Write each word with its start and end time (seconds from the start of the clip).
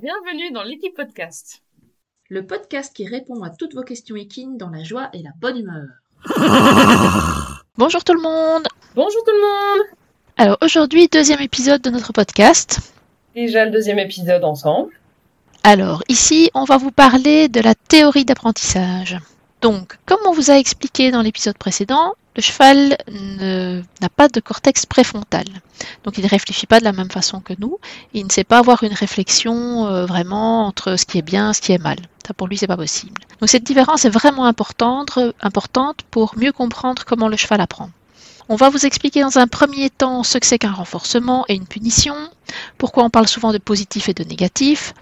Bienvenue 0.00 0.50
dans 0.52 0.62
l'équipe 0.62 0.96
podcast. 0.96 1.60
Le 2.30 2.46
podcast 2.46 2.96
qui 2.96 3.06
répond 3.06 3.42
à 3.42 3.50
toutes 3.50 3.74
vos 3.74 3.82
questions 3.82 4.16
équines 4.16 4.56
dans 4.56 4.70
la 4.70 4.82
joie 4.82 5.10
et 5.12 5.22
la 5.22 5.32
bonne 5.38 5.58
humeur. 5.58 5.86
Bonjour 7.76 8.02
tout 8.02 8.14
le 8.14 8.22
monde. 8.22 8.66
Bonjour 8.94 9.22
tout 9.22 9.32
le 9.32 9.42
monde. 9.42 9.86
Alors 10.38 10.56
aujourd'hui, 10.62 11.08
deuxième 11.08 11.42
épisode 11.42 11.82
de 11.82 11.90
notre 11.90 12.14
podcast. 12.14 12.94
Déjà 13.34 13.66
le 13.66 13.70
deuxième 13.70 13.98
épisode 13.98 14.44
ensemble. 14.44 14.98
Alors 15.62 16.02
ici, 16.08 16.50
on 16.54 16.64
va 16.64 16.78
vous 16.78 16.90
parler 16.90 17.48
de 17.48 17.60
la 17.60 17.74
théorie 17.74 18.24
d'apprentissage. 18.24 19.18
Donc, 19.60 19.98
comme 20.06 20.20
on 20.24 20.32
vous 20.32 20.50
a 20.50 20.54
expliqué 20.54 21.10
dans 21.10 21.20
l'épisode 21.20 21.58
précédent, 21.58 22.14
le 22.34 22.42
cheval 22.42 22.96
n'a 24.00 24.08
pas 24.08 24.28
de 24.28 24.40
cortex 24.40 24.86
préfrontal. 24.86 25.44
Donc 26.04 26.18
il 26.18 26.24
ne 26.24 26.28
réfléchit 26.28 26.66
pas 26.66 26.78
de 26.78 26.84
la 26.84 26.92
même 26.92 27.10
façon 27.10 27.40
que 27.40 27.52
nous. 27.58 27.78
Il 28.14 28.24
ne 28.24 28.30
sait 28.30 28.44
pas 28.44 28.58
avoir 28.58 28.82
une 28.84 28.94
réflexion 28.94 29.86
euh, 29.86 30.06
vraiment 30.06 30.66
entre 30.66 30.96
ce 30.96 31.04
qui 31.04 31.18
est 31.18 31.22
bien 31.22 31.50
et 31.50 31.54
ce 31.54 31.60
qui 31.60 31.72
est 31.72 31.82
mal. 31.82 31.98
Pour 32.36 32.46
lui 32.46 32.56
c'est 32.56 32.66
pas 32.66 32.76
possible. 32.76 33.20
Donc 33.40 33.50
cette 33.50 33.64
différence 33.64 34.04
est 34.04 34.10
vraiment 34.10 34.46
importante 34.46 35.18
pour 36.10 36.34
mieux 36.38 36.52
comprendre 36.52 37.04
comment 37.04 37.28
le 37.28 37.36
cheval 37.36 37.60
apprend. 37.60 37.90
On 38.48 38.56
va 38.56 38.70
vous 38.70 38.84
expliquer 38.84 39.22
dans 39.22 39.38
un 39.38 39.46
premier 39.46 39.88
temps 39.88 40.22
ce 40.24 40.38
que 40.38 40.46
c'est 40.46 40.58
qu'un 40.58 40.72
renforcement 40.72 41.44
et 41.48 41.54
une 41.54 41.66
punition, 41.66 42.16
pourquoi 42.76 43.04
on 43.04 43.10
parle 43.10 43.28
souvent 43.28 43.52
de 43.52 43.58
positif 43.58 44.08
et 44.08 44.14
de 44.14 44.24
négatif. 44.24 44.94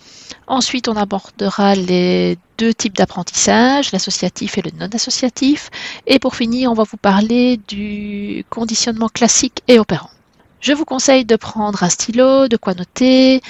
Ensuite, 0.46 0.88
on 0.88 0.96
abordera 0.96 1.74
les 1.74 2.38
deux 2.58 2.74
types 2.74 2.96
d'apprentissage, 2.96 3.92
l'associatif 3.92 4.58
et 4.58 4.62
le 4.62 4.70
non-associatif. 4.78 5.70
Et 6.06 6.18
pour 6.18 6.36
finir, 6.36 6.70
on 6.70 6.74
va 6.74 6.84
vous 6.84 6.96
parler 6.96 7.58
du 7.68 8.44
conditionnement 8.50 9.08
classique 9.08 9.62
et 9.68 9.78
opérant. 9.78 10.10
Je 10.60 10.72
vous 10.72 10.84
conseille 10.84 11.24
de 11.24 11.36
prendre 11.36 11.82
un 11.82 11.88
stylo, 11.88 12.48
de 12.48 12.56
quoi 12.56 12.74
noter. 12.74 13.40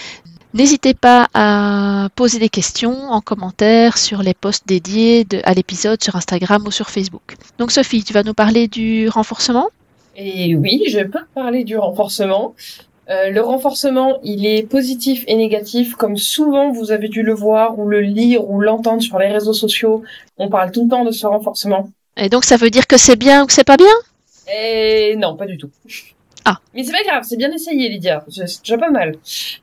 N'hésitez 0.55 0.95
pas 0.95 1.29
à 1.34 2.09
poser 2.15 2.39
des 2.39 2.48
questions 2.48 3.11
en 3.11 3.20
commentaire 3.20 3.98
sur 3.98 4.23
les 4.23 4.34
posts 4.34 4.67
dédiés 4.67 5.27
à 5.45 5.55
l'épisode 5.55 6.03
sur 6.03 6.17
Instagram 6.17 6.62
ou 6.67 6.70
sur 6.70 6.91
Facebook. 6.91 7.36
Donc 7.59 7.73
Sophie, 7.73 8.05
tu 8.05 8.12
vas 8.12 8.23
nous 8.23 8.34
parler 8.34 8.69
du 8.69 9.09
renforcement? 9.09 9.69
Et 10.16 10.55
oui, 10.55 10.84
je 10.89 11.00
peux 11.00 11.25
parler 11.34 11.64
du 11.64 11.77
renforcement. 11.77 12.55
Euh, 13.08 13.30
le 13.30 13.41
renforcement, 13.41 14.19
il 14.22 14.47
est 14.47 14.62
positif 14.62 15.25
et 15.27 15.34
négatif, 15.34 15.94
comme 15.94 16.17
souvent 16.17 16.70
vous 16.70 16.92
avez 16.92 17.08
dû 17.08 17.22
le 17.22 17.34
voir 17.34 17.78
ou 17.78 17.89
le 17.89 18.00
lire 18.00 18.48
ou 18.48 18.61
l'entendre 18.61 19.02
sur 19.02 19.19
les 19.19 19.28
réseaux 19.28 19.52
sociaux. 19.52 20.02
On 20.39 20.48
parle 20.48 20.70
tout 20.70 20.84
le 20.84 20.91
temps 20.91 21.05
de 21.05 21.11
ce 21.11 21.27
renforcement. 21.27 21.91
Et 22.17 22.28
donc 22.28 22.44
ça 22.44 22.56
veut 22.56 22.70
dire 22.70 22.86
que 22.86 22.98
c'est 22.98 23.17
bien 23.17 23.42
ou 23.42 23.47
que 23.47 23.52
c'est 23.52 23.64
pas 23.64 23.77
bien? 23.77 23.94
Et 24.52 25.17
non, 25.17 25.36
pas 25.36 25.47
du 25.47 25.58
tout. 25.58 25.70
Ah. 26.45 26.58
Mais 26.74 26.84
c'est 26.84 26.92
pas 26.92 27.02
grave, 27.02 27.24
c'est 27.27 27.36
bien 27.36 27.52
essayé, 27.52 27.89
Lydia. 27.89 28.24
C'est 28.28 28.62
déjà 28.62 28.78
pas 28.78 28.91
mal. 28.91 29.17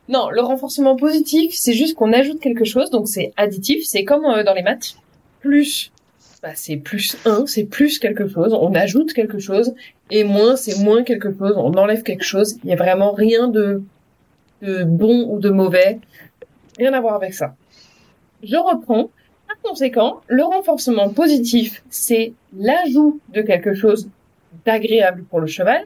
Non, 0.09 0.29
le 0.29 0.41
renforcement 0.41 0.95
positif, 0.95 1.53
c'est 1.55 1.73
juste 1.73 1.95
qu'on 1.95 2.13
ajoute 2.13 2.39
quelque 2.39 2.65
chose, 2.65 2.89
donc 2.89 3.07
c'est 3.07 3.33
additif. 3.37 3.85
C'est 3.85 4.03
comme 4.03 4.25
euh, 4.25 4.43
dans 4.43 4.53
les 4.53 4.61
maths. 4.61 4.95
Plus, 5.39 5.91
bah, 6.47 6.53
c'est 6.55 6.77
plus 6.77 7.17
1, 7.25 7.45
c'est 7.45 7.65
plus 7.65 7.99
quelque 7.99 8.27
chose. 8.27 8.53
On 8.53 8.73
ajoute 8.73 9.11
quelque 9.11 9.39
chose. 9.39 9.75
Et 10.09 10.23
moins, 10.23 10.55
c'est 10.55 10.81
moins 10.81 11.03
quelque 11.03 11.29
chose. 11.37 11.55
On 11.57 11.73
enlève 11.73 12.03
quelque 12.03 12.23
chose. 12.23 12.57
Il 12.63 12.69
y 12.69 12.73
a 12.73 12.77
vraiment 12.77 13.11
rien 13.11 13.49
de, 13.49 13.83
de 14.61 14.85
bon 14.85 15.27
ou 15.29 15.39
de 15.39 15.49
mauvais. 15.49 15.99
Rien 16.77 16.93
à 16.93 17.01
voir 17.01 17.15
avec 17.15 17.33
ça. 17.33 17.55
Je 18.43 18.55
reprends. 18.55 19.09
Par 19.47 19.59
conséquent, 19.61 20.21
le 20.27 20.43
renforcement 20.43 21.09
positif, 21.09 21.83
c'est 21.89 22.33
l'ajout 22.57 23.19
de 23.33 23.41
quelque 23.41 23.73
chose 23.73 24.09
d'agréable 24.65 25.23
pour 25.29 25.41
le 25.41 25.47
cheval 25.47 25.85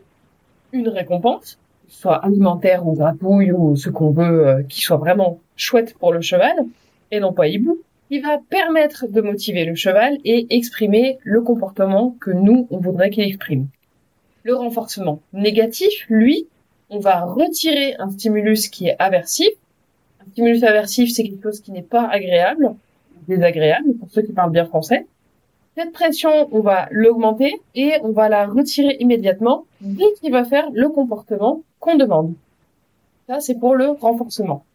une 0.74 0.88
récompense, 0.88 1.60
soit 1.90 2.16
alimentaire 2.16 2.88
ou 2.88 2.94
gratouille 2.94 3.52
ou 3.52 3.76
ce 3.76 3.90
qu'on 3.90 4.12
veut 4.12 4.48
euh, 4.48 4.64
qui 4.64 4.82
soit 4.82 4.98
vraiment 4.98 5.40
chouette 5.56 5.96
pour 6.00 6.14
le 6.14 6.22
cheval, 6.22 6.56
et 7.12 7.20
non 7.20 7.34
pas 7.34 7.48
hibou, 7.48 7.80
qui 8.12 8.20
va 8.20 8.40
permettre 8.50 9.08
de 9.08 9.22
motiver 9.22 9.64
le 9.64 9.74
cheval 9.74 10.18
et 10.26 10.46
exprimer 10.50 11.18
le 11.24 11.40
comportement 11.40 12.18
que 12.20 12.30
nous, 12.30 12.68
on 12.70 12.78
voudrait 12.78 13.10
qu'il 13.10 13.24
exprime. 13.24 13.68
Le 14.44 14.54
renforcement 14.54 15.22
négatif, 15.32 16.08
lui, 16.10 16.46
on 16.90 17.00
va 17.00 17.22
retirer 17.22 17.96
un 18.00 18.10
stimulus 18.10 18.68
qui 18.68 18.88
est 18.88 18.98
aversif. 19.00 19.48
Un 20.20 20.30
stimulus 20.32 20.62
aversif, 20.64 21.10
c'est 21.14 21.24
quelque 21.24 21.42
chose 21.42 21.62
qui 21.62 21.72
n'est 21.72 21.82
pas 21.82 22.06
agréable, 22.06 22.76
désagréable, 23.30 23.94
pour 23.98 24.10
ceux 24.12 24.24
qui 24.24 24.34
parlent 24.34 24.52
bien 24.52 24.66
français. 24.66 25.08
Cette 25.78 25.94
pression, 25.94 26.50
on 26.52 26.60
va 26.60 26.90
l'augmenter 26.92 27.62
et 27.76 27.94
on 28.04 28.12
va 28.12 28.28
la 28.28 28.46
retirer 28.46 28.98
immédiatement 29.00 29.64
dès 29.80 30.12
qu'il 30.20 30.34
va 30.34 30.44
faire 30.44 30.70
le 30.74 30.90
comportement 30.90 31.62
qu'on 31.80 31.96
demande. 31.96 32.34
Ça, 33.30 33.40
c'est 33.40 33.56
pour 33.56 33.74
le 33.74 33.92
renforcement. 33.92 34.66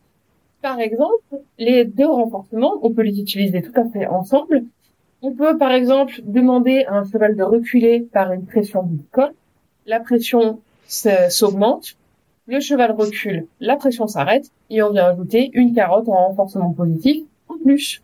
Par 0.63 0.81
exemple, 0.81 1.23
les 1.59 1.85
deux 1.85 2.09
renforcements, 2.09 2.79
on 2.83 2.93
peut 2.93 3.03
les 3.03 3.21
utiliser 3.21 3.63
tout 3.63 3.79
à 3.79 3.89
fait 3.89 4.07
ensemble. 4.07 4.65
On 5.23 5.33
peut, 5.33 5.57
par 5.57 5.73
exemple, 5.73 6.21
demander 6.25 6.85
à 6.85 6.95
un 6.95 7.05
cheval 7.05 7.37
de 7.37 7.43
reculer 7.43 8.01
par 8.13 8.33
une 8.33 8.47
pression 8.47 8.83
du 8.83 8.99
col. 9.13 9.33
La 9.87 10.01
pression 10.01 10.61
s'augmente. 10.87 11.97
Le 12.47 12.61
cheval 12.61 12.93
recule, 12.93 13.47
la 13.59 13.77
pression 13.77 14.07
s'arrête 14.07 14.51
et 14.71 14.81
on 14.83 14.93
vient 14.93 15.07
ajouter 15.07 15.51
une 15.53 15.75
carotte 15.75 16.09
en 16.09 16.29
renforcement 16.29 16.73
positif 16.73 17.25
en 17.49 17.59
plus. 17.59 18.03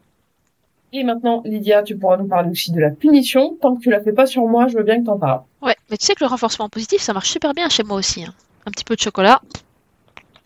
Et 0.93 1.05
maintenant, 1.05 1.43
Lydia, 1.45 1.83
tu 1.83 1.97
pourras 1.97 2.17
nous 2.17 2.27
parler 2.27 2.51
aussi 2.51 2.73
de 2.73 2.81
la 2.81 2.91
punition. 2.91 3.57
Tant 3.61 3.77
que 3.77 3.81
tu 3.81 3.91
la 3.91 4.01
fais 4.01 4.13
pas 4.13 4.27
sur 4.27 4.47
moi, 4.47 4.67
je 4.67 4.77
veux 4.77 4.83
bien 4.83 5.01
que 5.01 5.07
t'en 5.07 5.19
parles. 5.19 5.43
Ouais, 5.63 5.77
mais 5.91 5.97
tu 5.97 6.05
sais 6.05 6.15
que 6.15 6.25
le 6.25 6.29
renforcement 6.29 6.69
positif, 6.69 7.01
ça 7.01 7.13
marche 7.13 7.31
super 7.31 7.55
bien 7.55 7.69
chez 7.69 7.83
moi 7.83 7.97
aussi. 7.97 8.25
Hein. 8.25 8.35
Un 8.67 8.73
petit 8.73 8.85
peu 8.85 8.95
de 8.95 9.01
chocolat, 9.01 9.41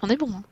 on 0.02 0.08
est 0.08 0.16
bon. 0.16 0.28
Hein. 0.30 0.42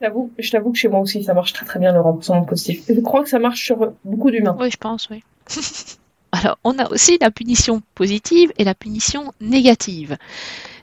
Je 0.00 0.50
t'avoue 0.50 0.72
que 0.72 0.78
chez 0.78 0.88
moi 0.88 1.00
aussi, 1.00 1.24
ça 1.24 1.34
marche 1.34 1.52
très 1.52 1.66
très 1.66 1.78
bien 1.78 1.92
le 1.92 2.00
renforcement 2.00 2.44
positif. 2.44 2.84
je 2.88 3.00
crois 3.00 3.22
que 3.22 3.28
ça 3.28 3.38
marche 3.38 3.64
sur 3.64 3.92
beaucoup 4.04 4.30
d'humains. 4.30 4.56
Oui, 4.58 4.70
je 4.70 4.76
pense, 4.76 5.08
oui. 5.10 5.22
Alors, 6.32 6.58
on 6.64 6.78
a 6.78 6.90
aussi 6.90 7.16
la 7.20 7.30
punition 7.30 7.82
positive 7.94 8.52
et 8.58 8.64
la 8.64 8.74
punition 8.74 9.32
négative. 9.40 10.16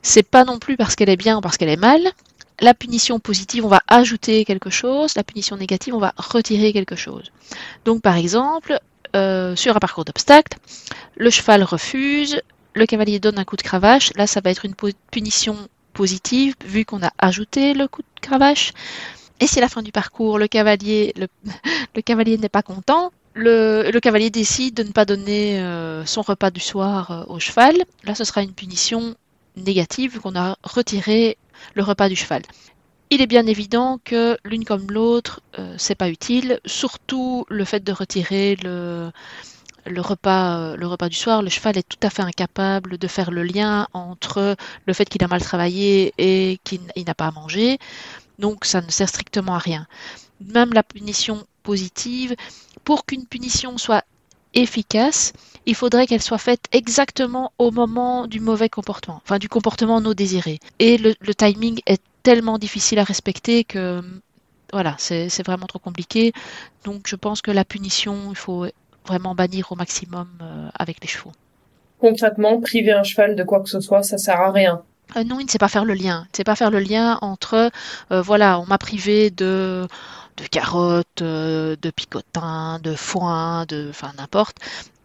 C'est 0.01 0.24
pas 0.28 0.46
non 0.46 0.57
plus 0.57 0.78
parce 0.78 0.96
qu'elle 0.96 1.09
est 1.09 1.18
bien 1.18 1.38
ou 1.38 1.41
parce 1.41 1.57
qu'elle 1.57 1.69
est 1.69 1.75
mal, 1.75 2.01
la 2.59 2.74
punition 2.74 3.19
positive, 3.19 3.66
on 3.66 3.69
va 3.69 3.81
ajouter 3.88 4.46
quelque 4.46 4.69
chose, 4.69 5.16
la 5.16 5.24
punition 5.24 5.57
négative, 5.57 5.94
on 5.94 6.00
va 6.00 6.13
retirer 6.18 6.74
quelque 6.74 6.95
chose. 6.95 7.31
Donc 7.85 8.01
par 8.01 8.18
exemple, 8.18 8.80
euh, 9.16 9.56
sur 9.56 9.75
un 9.75 9.80
parcours 9.80 10.06
d'obstacle, 10.06 10.57
le 11.16 11.30
cheval 11.30 11.63
refuse, 11.63 12.41
le 12.74 12.85
cavalier 12.85 13.19
donne 13.19 13.38
un 13.38 13.44
coup 13.44 13.57
de 13.57 13.62
cravache, 13.62 14.12
là 14.16 14.28
ça 14.28 14.41
va 14.41 14.50
être 14.50 14.66
une 14.66 14.75
punition 15.12 15.56
positive 15.94 16.56
vu 16.66 16.86
qu'on 16.86 17.04
a 17.04 17.12
ajouté 17.18 17.74
le 17.74 17.88
coup 17.88 18.02
de 18.02 18.20
cravache. 18.22 18.74
Et 19.40 19.48
si 19.48 19.59
à 19.59 19.62
la 19.62 19.70
fin 19.70 19.81
du 19.81 19.92
parcours, 19.92 20.40
le 20.40 20.48
cavalier, 20.48 21.14
le, 21.16 22.02
cavalier 22.02 22.38
n'est 22.38 22.50
pas 22.50 22.62
content, 22.64 23.12
le, 23.34 24.00
cavalier 24.00 24.30
décide 24.30 24.76
de 24.76 24.84
ne 24.84 24.92
pas 24.92 25.06
donner 25.06 25.59
euh, 25.59 26.06
son 26.06 26.22
repas 26.22 26.52
du 26.52 26.59
soir 26.59 27.12
euh, 27.12 27.24
au 27.28 27.40
cheval, 27.40 27.76
là 28.04 28.16
ce 28.16 28.24
sera 28.24 28.42
une 28.42 28.54
punition 28.54 29.16
négative 29.56 30.14
vu 30.14 30.20
qu'on 30.20 30.36
a 30.36 30.58
retiré 30.64 31.38
le 31.76 31.84
repas 31.84 32.10
du 32.10 32.16
cheval. 32.16 32.42
Il 33.10 33.22
est 33.22 33.28
bien 33.28 33.46
évident 33.46 34.00
que 34.04 34.38
l'une 34.44 34.66
comme 34.66 34.90
l'autre, 34.90 35.42
euh, 35.60 35.75
c'est 35.78 35.96
pas 35.96 36.10
utile, 36.10 36.60
surtout 36.66 37.46
le 37.48 37.64
fait 37.64 37.84
de 37.84 37.92
retirer 37.92 38.58
le, 38.64 39.12
le 39.85 40.01
repas, 40.01 40.57
euh, 40.57 40.75
le 40.75 40.88
repas 40.88 41.09
du 41.09 41.16
soir, 41.16 41.41
le 41.41 41.49
cheval 41.49 41.77
est 41.77 41.88
tout 41.88 41.97
à 42.05 42.09
fait 42.09 42.21
incapable 42.21 42.97
de 42.97 43.07
faire 43.07 43.31
le 43.31 43.44
lien 43.44 43.88
entre 43.94 44.55
le 44.85 44.94
fait 44.94 45.05
qu'il 45.05 45.23
a 45.23 45.27
mal 45.27 45.41
travaillé 45.41 46.13
et 46.17 46.59
qu'il 46.63 46.81
n'a 47.05 47.13
pas 47.13 47.27
à 47.27 47.31
manger. 47.31 47.79
Donc 48.39 48.66
ça 48.66 48.81
ne 48.81 48.89
sert 48.89 49.09
strictement 49.09 49.55
à 49.55 49.59
rien. 49.59 49.88
Même 50.41 50.73
la 50.73 50.83
punition 50.83 51.45
positive, 51.63 52.35
pour 52.83 53.05
qu'une 53.05 53.25
punition 53.25 53.77
soit 53.77 54.03
efficace, 54.53 55.33
il 55.66 55.75
faudrait 55.75 56.07
qu'elle 56.07 56.21
soit 56.21 56.38
faite 56.38 56.65
exactement 56.71 57.53
au 57.57 57.71
moment 57.71 58.27
du 58.27 58.39
mauvais 58.39 58.69
comportement, 58.69 59.21
enfin 59.23 59.39
du 59.39 59.50
comportement 59.50 60.01
non 60.01 60.13
désiré. 60.13 60.59
Et 60.79 60.97
le, 60.97 61.15
timing 61.33 61.79
est 61.85 62.01
tellement 62.23 62.57
difficile 62.57 63.00
à 63.00 63.03
respecter 63.03 63.63
que 63.63 64.01
voilà, 64.71 64.95
c'est 64.97 65.45
vraiment 65.45 65.67
trop 65.67 65.79
compliqué. 65.79 66.33
Donc 66.83 67.07
je 67.07 67.15
pense 67.15 67.41
que 67.41 67.51
la 67.51 67.63
punition, 67.63 68.31
il 68.31 68.36
faut 68.36 68.68
vraiment 69.05 69.35
bannir 69.35 69.71
au 69.71 69.75
maximum 69.75 70.27
euh, 70.41 70.69
avec 70.77 71.01
les 71.01 71.07
chevaux. 71.07 71.31
Concrètement, 72.00 72.59
priver 72.59 72.91
un 72.91 73.03
cheval 73.03 73.35
de 73.35 73.44
quoi 73.44 73.61
que 73.61 73.69
ce 73.69 73.79
soit, 73.79 74.03
ça 74.03 74.17
sert 74.17 74.39
à 74.39 74.51
rien. 74.51 74.81
Euh, 75.15 75.23
non, 75.23 75.39
il 75.39 75.45
ne 75.45 75.50
sait 75.50 75.57
pas 75.57 75.67
faire 75.67 75.85
le 75.85 75.94
lien. 75.94 76.23
Il 76.25 76.31
ne 76.33 76.38
sait 76.38 76.44
pas 76.44 76.55
faire 76.55 76.71
le 76.71 76.79
lien 76.79 77.17
entre, 77.21 77.71
euh, 78.11 78.21
voilà, 78.21 78.59
on 78.59 78.65
m'a 78.65 78.77
privé 78.77 79.29
de 79.29 79.88
de 80.35 80.45
carottes, 80.47 81.21
euh, 81.21 81.75
de 81.79 81.91
picotins, 81.91 82.79
de 82.81 82.95
foin, 82.95 83.65
de, 83.67 83.89
enfin 83.91 84.11
n'importe. 84.17 84.57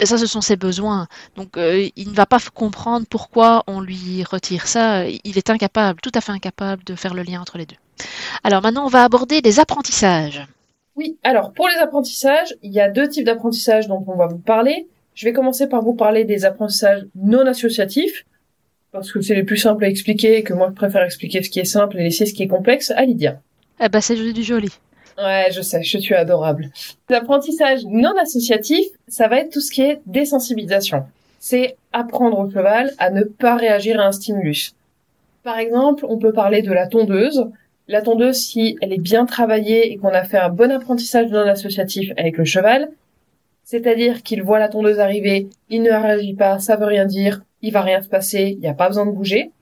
Ça, 0.03 0.17
ce 0.17 0.27
sont 0.27 0.41
ses 0.41 0.57
besoins. 0.57 1.07
Donc, 1.37 1.51
il 1.59 2.09
ne 2.09 2.15
va 2.15 2.25
pas 2.25 2.39
comprendre 2.55 3.07
pourquoi 3.09 3.63
on 3.67 3.83
lui 3.83 4.25
retire 4.25 4.67
ça. 4.67 5.05
Il 5.07 5.37
est 5.37 5.51
incapable, 5.51 6.01
tout 6.01 6.13
à 6.15 6.23
fait 6.23 6.33
incapable 6.33 6.83
de 6.85 6.95
faire 6.95 7.13
le 7.13 7.23
lien 7.23 7.43
entre 7.43 7.59
les 7.59 7.67
deux. 7.67 7.77
Alors 8.43 8.63
maintenant, 8.63 8.87
on 8.87 8.89
va 8.89 9.05
aborder 9.05 9.43
les 9.43 9.61
apprentissages. 9.61 10.47
Oui, 10.99 11.17
alors 11.23 11.53
pour 11.53 11.69
les 11.69 11.77
apprentissages, 11.77 12.57
il 12.65 12.73
y 12.73 12.81
a 12.81 12.91
deux 12.91 13.09
types 13.09 13.25
d'apprentissages 13.25 13.87
dont 13.87 14.05
on 14.09 14.17
va 14.17 14.27
vous 14.27 14.39
parler. 14.39 14.89
Je 15.15 15.27
vais 15.27 15.33
commencer 15.33 15.69
par 15.69 15.81
vous 15.81 15.95
parler 15.95 16.25
des 16.25 16.45
apprentissages 16.45 17.07
non 17.15 17.47
associatifs, 17.47 18.27
parce 18.91 19.13
que 19.13 19.21
c'est 19.21 19.37
les 19.37 19.45
plus 19.45 19.59
simples 19.59 19.85
à 19.85 19.89
expliquer 19.89 20.39
et 20.39 20.43
que 20.43 20.53
moi 20.55 20.67
je 20.71 20.75
préfère 20.75 21.05
expliquer 21.05 21.41
ce 21.45 21.51
qui 21.51 21.61
est 21.61 21.65
simple 21.65 22.01
et 22.01 22.03
laisser 22.03 22.27
ce 22.27 22.35
qui 22.35 22.43
est 22.43 22.49
complexe 22.49 22.91
à 22.91 23.05
Lydia. 23.05 23.41
Eh 23.81 23.89
ben 23.89 24.01
c'est 24.01 24.17
du 24.17 24.43
joli. 24.43 24.71
Ouais, 25.17 25.47
je 25.53 25.63
sais, 25.63 25.85
je 25.85 25.99
suis 25.99 26.17
adorable. 26.17 26.69
L'apprentissage 27.09 27.85
non 27.85 28.17
associatif, 28.21 28.85
ça 29.07 29.29
va 29.29 29.39
être 29.39 29.53
tout 29.53 29.61
ce 29.61 29.71
qui 29.71 29.83
est 29.83 30.01
désensibilisation. 30.07 31.05
C'est 31.39 31.77
apprendre 31.93 32.41
au 32.41 32.51
cheval 32.51 32.93
à 32.99 33.11
ne 33.11 33.23
pas 33.23 33.55
réagir 33.55 34.01
à 34.01 34.07
un 34.07 34.13
stimulus. 34.13 34.75
Par 35.45 35.59
exemple, 35.59 36.07
on 36.09 36.19
peut 36.19 36.33
parler 36.33 36.63
de 36.63 36.73
la 36.73 36.89
tondeuse. 36.89 37.47
La 37.89 38.03
tondeuse, 38.03 38.37
si 38.37 38.77
elle 38.83 38.93
est 38.93 38.99
bien 38.99 39.25
travaillée 39.25 39.91
et 39.91 39.97
qu'on 39.97 40.09
a 40.09 40.23
fait 40.23 40.37
un 40.37 40.51
bon 40.51 40.71
apprentissage 40.71 41.31
non 41.31 41.47
associatif 41.47 42.13
avec 42.19 42.37
le 42.37 42.45
cheval, 42.45 42.91
c'est-à-dire 43.65 44.23
qu'il 44.23 44.43
voit 44.43 44.59
la 44.59 44.69
tondeuse 44.69 44.99
arriver, 44.99 45.49
il 45.71 45.83
ne 45.83 45.91
réagit 45.91 46.35
pas, 46.35 46.59
ça 46.59 46.77
veut 46.77 46.85
rien 46.85 47.07
dire, 47.07 47.43
il 47.63 47.73
va 47.73 47.81
rien 47.81 48.03
se 48.03 48.09
passer, 48.09 48.57
il 48.57 48.61
n'y 48.61 48.69
a 48.69 48.75
pas 48.75 48.89
besoin 48.89 49.07
de 49.07 49.11
bouger. 49.11 49.53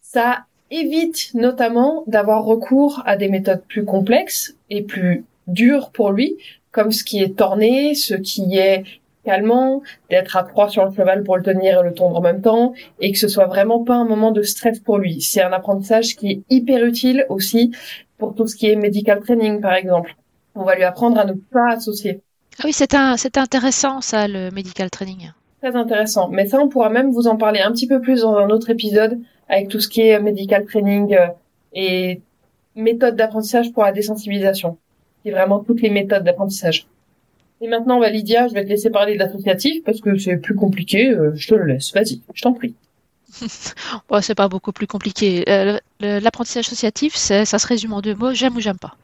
Ça 0.00 0.44
évite 0.72 1.34
notamment 1.34 2.02
d'avoir 2.08 2.44
recours 2.44 3.00
à 3.06 3.16
des 3.16 3.28
méthodes 3.28 3.62
plus 3.68 3.84
complexes 3.84 4.56
et 4.68 4.82
plus 4.82 5.24
dures 5.46 5.90
pour 5.90 6.10
lui, 6.10 6.36
comme 6.72 6.90
ce 6.90 7.04
qui 7.04 7.22
est 7.22 7.36
torné, 7.36 7.94
ce 7.94 8.14
qui 8.14 8.58
est 8.58 8.84
calmant, 9.24 9.82
d'être 10.10 10.36
à 10.36 10.42
trois 10.42 10.68
sur 10.68 10.84
le 10.84 10.92
cheval 10.92 11.22
pour 11.22 11.36
le 11.36 11.42
tenir 11.42 11.80
et 11.80 11.82
le 11.82 11.94
tondre 11.94 12.16
en 12.16 12.20
même 12.20 12.42
temps, 12.42 12.74
et 13.00 13.12
que 13.12 13.18
ce 13.18 13.28
soit 13.28 13.46
vraiment 13.46 13.84
pas 13.84 13.94
un 13.94 14.04
moment 14.04 14.32
de 14.32 14.42
stress 14.42 14.80
pour 14.80 14.98
lui. 14.98 15.20
C'est 15.20 15.42
un 15.42 15.52
apprentissage 15.52 16.16
qui 16.16 16.30
est 16.30 16.42
hyper 16.50 16.84
utile 16.84 17.26
aussi 17.28 17.72
pour 18.18 18.34
tout 18.34 18.46
ce 18.46 18.56
qui 18.56 18.68
est 18.68 18.76
medical 18.76 19.20
training, 19.20 19.60
par 19.60 19.74
exemple. 19.74 20.16
On 20.54 20.64
va 20.64 20.74
lui 20.74 20.84
apprendre 20.84 21.18
à 21.18 21.24
ne 21.24 21.32
pas 21.32 21.72
associer. 21.72 22.20
Ah 22.58 22.62
oui, 22.64 22.72
c'est 22.72 22.94
un, 22.94 23.16
c'est 23.16 23.38
intéressant 23.38 24.00
ça, 24.00 24.28
le 24.28 24.50
medical 24.50 24.90
training. 24.90 25.30
Très 25.62 25.74
intéressant. 25.76 26.28
Mais 26.28 26.46
ça, 26.46 26.60
on 26.60 26.68
pourra 26.68 26.90
même 26.90 27.10
vous 27.10 27.26
en 27.26 27.36
parler 27.36 27.60
un 27.60 27.72
petit 27.72 27.86
peu 27.86 28.00
plus 28.00 28.22
dans 28.22 28.34
un 28.34 28.50
autre 28.50 28.70
épisode 28.70 29.18
avec 29.48 29.68
tout 29.68 29.80
ce 29.80 29.88
qui 29.88 30.02
est 30.02 30.18
medical 30.20 30.64
training 30.64 31.14
euh, 31.14 31.28
et 31.72 32.20
méthode 32.74 33.16
d'apprentissage 33.16 33.72
pour 33.72 33.84
la 33.84 33.92
désensibilisation. 33.92 34.78
C'est 35.24 35.30
vraiment 35.30 35.60
toutes 35.60 35.82
les 35.82 35.90
méthodes 35.90 36.24
d'apprentissage. 36.24 36.86
Et 37.62 37.68
maintenant, 37.68 38.00
bah, 38.00 38.12
je 38.12 38.52
vais 38.54 38.64
te 38.64 38.68
laisser 38.68 38.90
parler 38.90 39.14
de 39.14 39.18
l'associatif 39.20 39.84
parce 39.84 40.00
que 40.00 40.18
c'est 40.18 40.36
plus 40.36 40.54
compliqué. 40.56 41.08
euh, 41.10 41.32
je 41.34 41.48
te 41.48 41.54
le 41.54 41.64
laisse. 41.66 41.92
Vas-y, 41.94 42.20
je 42.34 42.42
t'en 42.42 42.52
prie. 42.52 42.74
Bon, 44.08 44.20
c'est 44.20 44.34
pas 44.34 44.48
beaucoup 44.48 44.72
plus 44.72 44.86
compliqué. 44.86 45.44
Euh, 45.48 45.78
L'apprentissage 46.00 46.66
associatif, 46.66 47.14
ça 47.14 47.44
se 47.44 47.66
résume 47.66 47.92
en 47.94 48.02
deux 48.02 48.14
mots, 48.14 48.34
j'aime 48.34 48.56
ou 48.56 48.60
j'aime 48.60 48.78
pas. 48.78 48.96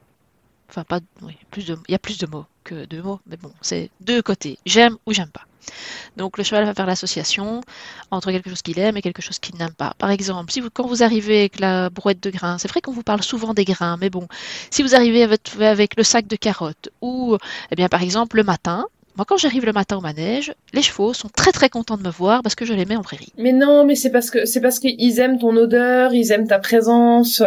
Enfin, 0.69 0.85
pas, 0.85 1.01
oui, 1.23 1.35
plus 1.51 1.67
de, 1.67 1.79
il 1.89 1.93
y 1.93 1.95
a 1.95 1.99
plus 1.99 2.19
de 2.19 2.27
mots 2.27 2.45
que 2.65 2.85
deux 2.85 3.03
mots, 3.03 3.21
mais 3.27 3.39
bon, 3.39 3.53
c'est 3.63 3.91
deux 4.01 4.21
côtés, 4.21 4.59
j'aime 4.67 4.99
ou 5.07 5.13
j'aime 5.15 5.31
pas. 5.31 5.48
Donc 6.17 6.39
le 6.39 6.45
cheval 6.45 6.65
va 6.65 6.75
faire 6.75 6.87
l'association 6.87 7.61
entre 8.11 8.31
quelque 8.31 8.51
chose 8.51 8.63
qu'il 8.63 8.79
aime 8.79 8.97
et 8.97 9.03
quelque 9.03 9.23
chose 9.23 9.39
qu'il 9.39 9.57
n'aime 9.57 9.75
pas. 9.75 9.95
Par 9.99 10.11
exemple, 10.11 10.53
si 10.53 10.61
vous, 10.61 10.69
quand 10.73 10.87
vous 10.87 11.03
arrivez 11.03 11.41
avec 11.41 11.61
la 11.61 11.91
brouette 11.91 12.23
de 12.23 12.31
grains, 12.31 12.59
c'est 12.59 12.69
vrai 12.69 12.81
qu'on 12.81 12.93
vous 12.93 13.03
parle 13.03 13.23
souvent 13.23 13.55
des 13.55 13.65
grains, 13.65 13.97
mais 14.01 14.11
bon, 14.11 14.27
si 14.71 14.83
vous 14.83 14.95
arrivez 14.95 15.23
avec, 15.23 15.41
avec 15.61 15.97
le 15.97 16.03
sac 16.03 16.27
de 16.27 16.37
carottes 16.37 16.91
ou, 17.01 17.37
eh 17.71 17.75
bien, 17.75 17.89
par 17.89 18.03
exemple, 18.03 18.37
le 18.37 18.45
matin, 18.45 18.87
moi, 19.19 19.25
quand 19.27 19.37
j'arrive 19.37 19.67
le 19.67 19.73
matin 19.73 19.97
au 19.97 20.01
manège, 20.01 20.55
les 20.73 20.83
chevaux 20.83 21.13
sont 21.13 21.29
très 21.29 21.51
très 21.51 21.69
contents 21.69 21.97
de 21.97 22.05
me 22.05 22.11
voir 22.11 22.41
parce 22.41 22.55
que 22.55 22.65
je 22.65 22.73
les 22.73 22.85
mets 22.85 22.95
en 22.95 23.03
prairie. 23.03 23.33
Mais 23.37 23.53
non, 23.53 23.85
mais 23.85 23.97
c'est 23.97 24.11
parce 24.11 24.31
que 24.31 24.45
c'est 24.45 24.61
parce 24.61 24.79
qu'ils 24.79 25.19
aiment 25.19 25.41
ton 25.41 25.57
odeur, 25.57 26.15
ils 26.15 26.31
aiment 26.31 26.47
ta 26.47 26.61
présence. 26.61 27.43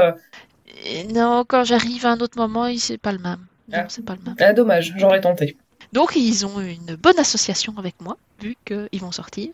Et 0.85 1.05
non, 1.05 1.45
quand 1.47 1.63
j'arrive 1.63 2.05
à 2.05 2.11
un 2.11 2.19
autre 2.19 2.37
moment, 2.37 2.67
c'est 2.77 2.97
pas 2.97 3.13
le 3.13 3.19
même. 3.19 3.39
Ah. 3.71 3.85
c'est 3.87 4.03
pas 4.03 4.15
le 4.15 4.21
même. 4.25 4.35
Ah, 4.39 4.51
dommage, 4.51 4.93
j'aurais 4.97 5.21
tenté. 5.21 5.55
Donc 5.93 6.13
ils 6.15 6.45
ont 6.45 6.59
une 6.61 6.95
bonne 6.95 7.19
association 7.19 7.73
avec 7.77 7.95
moi, 8.01 8.17
vu 8.39 8.55
qu'ils 8.65 9.01
vont 9.01 9.11
sortir. 9.11 9.49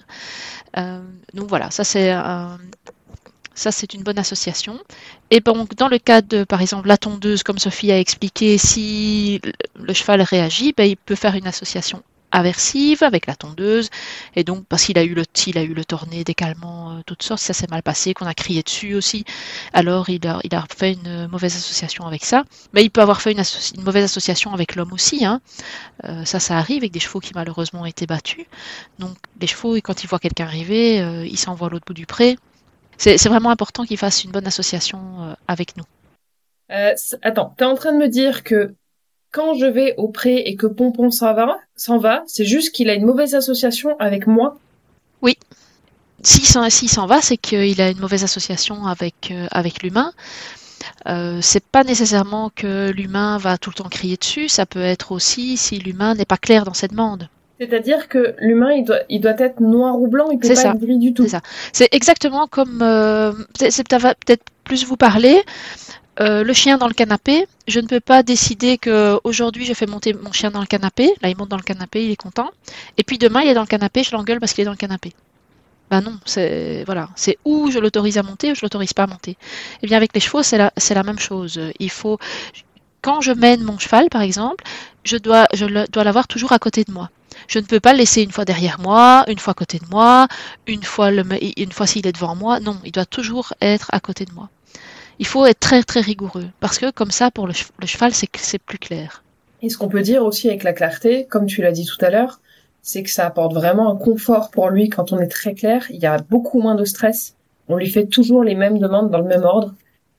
Euh, 0.77 1.01
donc 1.33 1.49
voilà, 1.49 1.71
ça 1.71 1.83
c'est 1.83 2.11
un- 2.11 2.59
ça 3.55 3.71
c'est 3.71 3.93
une 3.93 4.03
bonne 4.03 4.19
association. 4.19 4.79
Et 5.31 5.39
donc 5.41 5.75
dans 5.75 5.87
le 5.89 5.99
cas 5.99 6.21
de, 6.21 6.43
par 6.43 6.61
exemple, 6.61 6.87
la 6.87 6.97
tondeuse, 6.97 7.43
comme 7.43 7.59
Sophie 7.59 7.91
a 7.91 7.99
expliqué, 7.99 8.57
si 8.57 9.39
le- 9.43 9.53
le 9.85 9.93
cheval 9.93 10.21
réagit, 10.21 10.73
ben, 10.77 10.85
il 10.89 10.97
peut 10.97 11.15
faire 11.15 11.35
une 11.35 11.47
association 11.47 12.03
aversive 12.31 13.03
avec 13.03 13.25
la 13.25 13.35
tondeuse 13.35 13.89
et 14.35 14.43
donc 14.43 14.65
parce 14.67 14.83
qu'il 14.83 14.97
a 14.97 15.03
eu 15.03 15.13
le 15.13 15.23
s'il 15.33 15.57
a 15.57 15.63
eu 15.63 15.73
le 15.73 15.85
torné 15.85 16.23
décalement 16.23 16.91
euh, 16.91 17.01
toutes 17.05 17.23
sortes 17.23 17.41
ça 17.41 17.53
s'est 17.53 17.67
mal 17.69 17.83
passé 17.83 18.13
qu'on 18.13 18.25
a 18.25 18.33
crié 18.33 18.63
dessus 18.63 18.95
aussi 18.95 19.23
alors 19.71 20.09
il 20.09 20.27
a, 20.27 20.39
il 20.43 20.53
a 20.53 20.65
fait 20.75 20.93
une 20.93 21.27
mauvaise 21.27 21.55
association 21.55 22.05
avec 22.05 22.25
ça 22.25 22.43
mais 22.73 22.83
il 22.83 22.89
peut 22.89 23.01
avoir 23.01 23.21
fait 23.21 23.31
une, 23.31 23.43
mauvaise 23.83 24.03
association 24.03 24.53
avec 24.53 24.75
l'homme 24.75 24.91
aussi 24.91 25.25
hein. 25.25 25.41
Euh, 26.03 26.25
ça, 26.25 26.39
ça 26.39 26.57
arrive 26.57 26.79
avec 26.79 26.91
des 26.91 26.99
chevaux 26.99 27.19
qui 27.19 27.31
malheureusement 27.33 27.81
ont 27.81 27.85
été 27.85 28.05
battus. 28.05 28.45
Donc 28.99 29.17
les 29.41 29.47
chevaux, 29.47 29.75
quand 29.75 30.03
ils 30.03 30.07
voient 30.07 30.19
quelqu'un 30.19 30.45
arriver, 30.45 31.01
euh, 31.01 31.25
ils 31.25 31.37
s'envoient 31.37 31.69
l'autre 31.69 31.85
bout 31.87 31.93
du 31.93 32.05
pré. 32.05 32.37
C'est 32.97 33.23
vraiment 33.27 33.49
important 33.49 33.83
qu'ils 33.83 33.97
fassent 33.97 34.23
une 34.23 34.31
bonne 34.31 34.47
association 34.47 35.35
avec 35.47 35.77
nous. 35.77 35.83
Attends, 37.21 37.53
t'es 37.57 37.65
en 37.65 37.75
train 37.75 37.93
de 37.93 37.97
me 37.97 38.07
dire 38.07 38.43
que 38.43 38.73
quand 39.37 39.53
je 39.53 39.67
vais 39.67 39.93
au 39.97 40.07
pré 40.07 40.37
et 40.37 40.55
que 40.55 40.65
Pompon 40.65 41.11
s'en 41.11 41.33
va, 41.35 41.59
s'en 41.75 41.99
va, 41.99 42.23
c'est 42.25 42.43
juste 42.45 42.73
qu'il 42.73 42.89
a 42.89 42.95
une 42.95 43.05
mauvaise 43.05 43.35
association 43.35 43.95
avec 43.99 44.25
moi. 44.25 44.57
S'en 46.23 46.67
s'il 46.71 46.89
s'en 46.89 47.05
va, 47.05 47.21
c'est 47.21 47.37
qu'il 47.37 47.79
a 47.79 47.91
une 47.91 47.99
mauvaise 47.99 48.23
association 48.23 48.87
avec, 48.87 49.29
euh, 49.31 49.45
avec 49.51 49.83
l'humain. 49.83 50.11
Euh, 51.07 51.37
c'est 51.41 51.63
pas 51.63 51.83
nécessairement 51.83 52.49
que 52.49 52.89
l'humain 52.89 53.37
va 53.37 53.59
tout 53.59 53.69
le 53.69 53.75
temps 53.75 53.87
crier 53.89 54.17
dessus, 54.17 54.49
ça 54.49 54.65
peut 54.65 54.81
être 54.81 55.11
aussi 55.11 55.55
si 55.57 55.77
l'humain 55.77 56.15
n'est 56.15 56.25
pas 56.25 56.37
clair 56.37 56.65
dans 56.65 56.73
ses 56.73 56.87
demandes. 56.87 57.29
C'est-à-dire 57.59 58.07
que 58.07 58.33
l'humain, 58.39 58.71
il 58.71 58.83
doit, 58.83 59.01
il 59.09 59.21
doit 59.21 59.39
être 59.39 59.59
noir 59.59 59.99
ou 60.01 60.07
blanc, 60.07 60.29
il 60.31 60.39
peut 60.39 60.47
C'est 60.47 60.55
pas 60.55 60.61
ça. 60.61 60.69
être 60.71 60.79
gris 60.79 60.97
du 60.97 61.13
tout. 61.13 61.23
C'est 61.23 61.29
ça. 61.29 61.41
C'est 61.71 61.89
exactement 61.91 62.47
comme, 62.47 62.81
euh, 62.81 63.31
c'est- 63.55 63.87
peut-être 63.87 64.43
plus 64.63 64.85
vous 64.85 64.97
parler. 64.97 65.43
Euh, 66.19 66.43
le 66.43 66.53
chien 66.53 66.77
dans 66.77 66.87
le 66.87 66.93
canapé, 66.93 67.47
je 67.67 67.79
ne 67.79 67.87
peux 67.87 67.99
pas 67.99 68.23
décider 68.23 68.77
que 68.77 69.19
aujourd'hui 69.23 69.65
je 69.65 69.73
fais 69.73 69.85
monter 69.85 70.13
mon 70.13 70.31
chien 70.31 70.49
dans 70.49 70.61
le 70.61 70.65
canapé. 70.65 71.13
Là, 71.21 71.29
il 71.29 71.37
monte 71.37 71.49
dans 71.49 71.57
le 71.57 71.63
canapé, 71.63 72.03
il 72.03 72.11
est 72.11 72.15
content. 72.15 72.49
Et 72.97 73.03
puis 73.03 73.17
demain, 73.17 73.41
il 73.41 73.49
est 73.49 73.53
dans 73.53 73.61
le 73.61 73.67
canapé, 73.67 74.03
je 74.03 74.11
l'engueule 74.15 74.39
parce 74.39 74.53
qu'il 74.53 74.63
est 74.63 74.65
dans 74.65 74.71
le 74.71 74.77
canapé. 74.77 75.13
Ben 75.89 76.01
non, 76.01 76.17
c'est 76.25 76.83
voilà, 76.85 77.09
c'est 77.15 77.37
où 77.45 77.71
je 77.71 77.79
l'autorise 77.79 78.17
à 78.17 78.23
monter 78.23 78.51
ou 78.51 78.55
je 78.55 78.61
l'autorise 78.61 78.93
pas 78.93 79.03
à 79.03 79.07
monter. 79.07 79.37
Eh 79.81 79.87
bien, 79.87 79.95
avec 79.95 80.13
les 80.13 80.19
chevaux, 80.19 80.43
c'est 80.43 80.57
la, 80.57 81.03
même 81.03 81.19
chose. 81.19 81.61
Il 81.79 81.89
faut, 81.89 82.17
quand 83.01 83.21
je 83.21 83.31
mène 83.31 83.63
mon 83.63 83.77
cheval, 83.77 84.09
par 84.09 84.21
exemple, 84.21 84.65
je 85.05 85.17
dois 85.17 85.47
l'avoir 86.03 86.27
toujours 86.27 86.51
à 86.51 86.59
côté 86.59 86.83
de 86.83 86.91
moi. 86.91 87.09
Je 87.47 87.59
ne 87.59 87.65
peux 87.65 87.79
pas 87.79 87.93
le 87.93 87.99
laisser 87.99 88.23
une 88.23 88.31
fois 88.31 88.43
derrière 88.43 88.79
moi, 88.79 89.23
une 89.27 89.39
fois 89.39 89.51
à 89.51 89.53
côté 89.53 89.79
de 89.79 89.85
moi, 89.89 90.27
une 90.65 90.83
fois, 90.83 91.11
le, 91.11 91.23
une 91.57 91.71
fois 91.71 91.87
s'il 91.87 92.05
est 92.07 92.11
devant 92.11 92.35
moi. 92.35 92.59
Non, 92.59 92.77
il 92.83 92.91
doit 92.91 93.05
toujours 93.05 93.53
être 93.61 93.89
à 93.93 93.99
côté 93.99 94.25
de 94.25 94.33
moi. 94.33 94.49
Il 95.19 95.27
faut 95.27 95.45
être 95.45 95.59
très 95.59 95.83
très 95.83 96.01
rigoureux 96.01 96.49
parce 96.59 96.77
que 96.79 96.91
comme 96.91 97.11
ça, 97.11 97.31
pour 97.31 97.47
le, 97.47 97.53
che- 97.53 97.69
le 97.79 97.87
cheval, 97.87 98.13
c'est 98.13 98.29
c'est 98.37 98.59
plus 98.59 98.77
clair. 98.79 99.23
Et 99.61 99.69
ce 99.69 99.77
qu'on 99.77 99.89
peut 99.89 100.01
dire 100.01 100.23
aussi 100.23 100.47
avec 100.49 100.63
la 100.63 100.73
clarté, 100.73 101.25
comme 101.25 101.47
tu 101.47 101.61
l'as 101.61 101.71
dit 101.71 101.85
tout 101.85 102.03
à 102.05 102.09
l'heure, 102.09 102.39
c'est 102.83 103.03
que 103.03 103.09
ça 103.09 103.25
apporte 103.25 103.53
vraiment 103.53 103.91
un 103.91 103.95
confort 103.97 104.49
pour 104.51 104.69
lui 104.69 104.89
quand 104.89 105.11
on 105.11 105.19
est 105.19 105.27
très 105.27 105.53
clair. 105.55 105.85
Il 105.89 105.97
y 105.99 106.05
a 106.05 106.17
beaucoup 106.17 106.61
moins 106.61 106.75
de 106.75 106.85
stress. 106.85 107.35
On 107.67 107.75
lui 107.77 107.89
fait 107.89 108.05
toujours 108.07 108.43
les 108.43 108.55
mêmes 108.55 108.79
demandes 108.79 109.09
dans 109.11 109.19
le 109.19 109.25
même 109.27 109.43
ordre. 109.43 109.73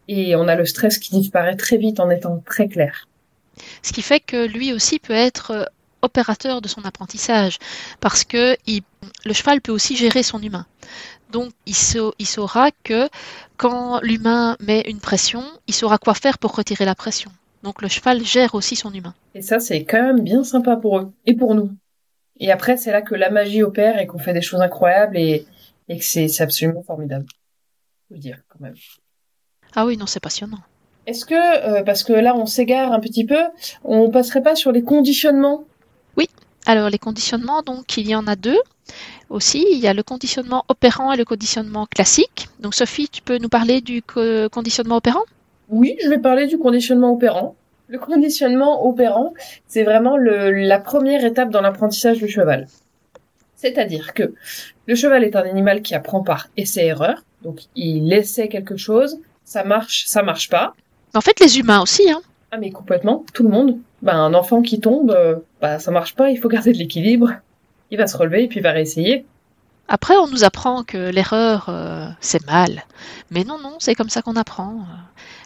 Et 0.08 0.34
on 0.36 0.48
a 0.48 0.56
le 0.56 0.66
stress 0.66 0.98
qui 0.98 1.10
disparaît 1.12 1.56
très 1.56 1.76
vite 1.76 2.00
en 2.00 2.10
étant 2.10 2.42
très 2.46 2.68
clair. 2.68 3.06
Ce 3.82 3.92
qui 3.92 4.02
fait 4.02 4.20
que 4.20 4.46
lui 4.46 4.72
aussi 4.72 4.98
peut 4.98 5.12
être 5.12 5.50
euh, 5.52 5.64
opérateur 6.02 6.60
de 6.60 6.68
son 6.68 6.84
apprentissage 6.84 7.58
parce 8.00 8.24
que 8.24 8.56
il- 8.66 8.82
le 9.24 9.32
cheval 9.32 9.60
peut 9.60 9.72
aussi 9.72 9.96
gérer 9.96 10.22
son 10.22 10.40
humain. 10.42 10.66
Donc 11.30 11.52
il, 11.66 11.74
sa- 11.74 12.10
il 12.18 12.26
saura 12.26 12.70
que 12.84 13.08
quand 13.56 14.00
l'humain 14.02 14.56
met 14.60 14.82
une 14.88 15.00
pression, 15.00 15.42
il 15.66 15.74
saura 15.74 15.98
quoi 15.98 16.14
faire 16.14 16.38
pour 16.38 16.54
retirer 16.54 16.84
la 16.84 16.94
pression. 16.94 17.30
Donc 17.62 17.82
le 17.82 17.88
cheval 17.88 18.24
gère 18.24 18.54
aussi 18.54 18.76
son 18.76 18.92
humain. 18.92 19.14
Et 19.34 19.42
ça, 19.42 19.58
c'est 19.60 19.84
quand 19.84 20.02
même 20.02 20.20
bien 20.20 20.44
sympa 20.44 20.76
pour 20.76 20.98
eux. 20.98 21.12
Et 21.26 21.34
pour 21.34 21.54
nous. 21.54 21.70
Et 22.40 22.52
après, 22.52 22.76
c'est 22.76 22.92
là 22.92 23.02
que 23.02 23.14
la 23.14 23.30
magie 23.30 23.62
opère 23.62 23.98
et 23.98 24.06
qu'on 24.06 24.18
fait 24.18 24.32
des 24.32 24.42
choses 24.42 24.60
incroyables 24.60 25.16
et, 25.18 25.44
et 25.88 25.98
que 25.98 26.04
c'est 26.04 26.40
absolument 26.40 26.82
formidable. 26.82 27.26
Le 28.10 28.18
dire, 28.18 28.38
quand 28.48 28.60
même. 28.60 28.76
Ah 29.74 29.84
oui, 29.86 29.96
non, 29.96 30.06
c'est 30.06 30.20
passionnant. 30.20 30.60
Est-ce 31.06 31.24
que, 31.24 31.34
euh, 31.34 31.82
parce 31.82 32.04
que 32.04 32.12
là, 32.12 32.36
on 32.36 32.46
s'égare 32.46 32.92
un 32.92 33.00
petit 33.00 33.24
peu, 33.26 33.42
on 33.82 34.10
passerait 34.10 34.42
pas 34.42 34.54
sur 34.54 34.72
les 34.72 34.82
conditionnements 34.82 35.64
Alors 36.68 36.90
les 36.90 36.98
conditionnements, 36.98 37.62
donc 37.62 37.96
il 37.96 38.06
y 38.08 38.14
en 38.14 38.26
a 38.26 38.36
deux 38.36 38.60
aussi. 39.30 39.66
Il 39.72 39.78
y 39.78 39.88
a 39.88 39.94
le 39.94 40.02
conditionnement 40.02 40.64
opérant 40.68 41.12
et 41.12 41.16
le 41.16 41.24
conditionnement 41.24 41.86
classique. 41.86 42.48
Donc 42.60 42.74
Sophie, 42.74 43.08
tu 43.08 43.22
peux 43.22 43.38
nous 43.38 43.48
parler 43.48 43.80
du 43.80 44.02
co- 44.02 44.48
conditionnement 44.50 44.98
opérant? 44.98 45.24
Oui, 45.70 45.96
je 46.02 46.08
vais 46.10 46.18
parler 46.18 46.46
du 46.46 46.58
conditionnement 46.58 47.12
opérant. 47.12 47.56
Le 47.88 47.98
conditionnement 47.98 48.86
opérant, 48.86 49.32
c'est 49.66 49.82
vraiment 49.82 50.18
le, 50.18 50.50
la 50.52 50.78
première 50.78 51.24
étape 51.24 51.48
dans 51.48 51.62
l'apprentissage 51.62 52.18
du 52.18 52.28
cheval. 52.28 52.66
C'est-à-dire 53.56 54.12
que 54.12 54.34
le 54.86 54.94
cheval 54.94 55.24
est 55.24 55.36
un 55.36 55.42
animal 55.48 55.80
qui 55.80 55.94
apprend 55.94 56.22
par 56.22 56.48
essai-erreur. 56.58 57.22
Donc, 57.42 57.62
il 57.76 58.12
essaie 58.12 58.48
quelque 58.48 58.76
chose, 58.76 59.20
ça 59.44 59.64
marche, 59.64 60.04
ça 60.06 60.22
marche 60.22 60.50
pas. 60.50 60.74
En 61.14 61.22
fait, 61.22 61.40
les 61.40 61.58
humains 61.58 61.80
aussi. 61.80 62.10
Hein. 62.10 62.20
Ah, 62.50 62.58
mais 62.58 62.70
complètement, 62.70 63.24
tout 63.32 63.42
le 63.42 63.48
monde. 63.48 63.78
Ben, 64.02 64.16
un 64.16 64.34
enfant 64.34 64.60
qui 64.62 64.80
tombe, 64.80 65.10
euh, 65.10 65.36
bah, 65.60 65.78
ça 65.78 65.90
marche 65.90 66.14
pas, 66.14 66.30
il 66.30 66.38
faut 66.38 66.48
garder 66.48 66.72
de 66.72 66.78
l'équilibre. 66.78 67.32
Il 67.90 67.98
va 67.98 68.06
se 68.06 68.16
relever 68.16 68.44
et 68.44 68.48
puis 68.48 68.60
il 68.60 68.62
va 68.62 68.72
réessayer. 68.72 69.24
Après, 69.88 70.14
on 70.16 70.28
nous 70.28 70.44
apprend 70.44 70.84
que 70.84 71.10
l'erreur, 71.10 71.66
euh, 71.70 72.06
c'est 72.20 72.46
mal. 72.46 72.84
Mais 73.30 73.44
non, 73.44 73.58
non, 73.58 73.76
c'est 73.78 73.94
comme 73.94 74.10
ça 74.10 74.20
qu'on 74.20 74.36
apprend. 74.36 74.84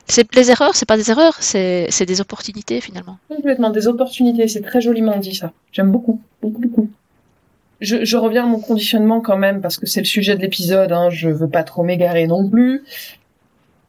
C'est 0.09 0.35
les 0.35 0.51
erreurs, 0.51 0.75
c'est 0.75 0.89
pas 0.89 0.97
des 0.97 1.13
erreurs, 1.13 1.37
c'est 1.39 1.87
c'est 1.91 2.07
des 2.07 2.21
opportunités 2.21 2.81
finalement. 2.81 3.19
Complètement 3.29 3.71
des 3.71 3.87
opportunités, 3.87 4.49
c'est 4.49 4.61
très 4.61 4.81
joliment 4.81 5.17
dit 5.19 5.37
ça. 5.37 5.53
J'aime 5.71 5.93
beaucoup, 5.93 6.21
beaucoup, 6.43 6.61
beaucoup. 6.61 6.91
Je, 7.81 8.05
je 8.05 8.17
reviens 8.17 8.43
à 8.45 8.47
mon 8.47 8.61
conditionnement 8.61 9.21
quand 9.21 9.37
même 9.37 9.61
parce 9.61 9.77
que 9.77 9.87
c'est 9.87 10.01
le 10.01 10.07
sujet 10.07 10.35
de 10.35 10.41
l'épisode. 10.41 10.91
Hein, 10.91 11.09
je 11.11 11.29
veux 11.29 11.49
pas 11.49 11.63
trop 11.63 11.85
m'égarer 11.85 12.27
non 12.27 12.49
plus. 12.49 12.83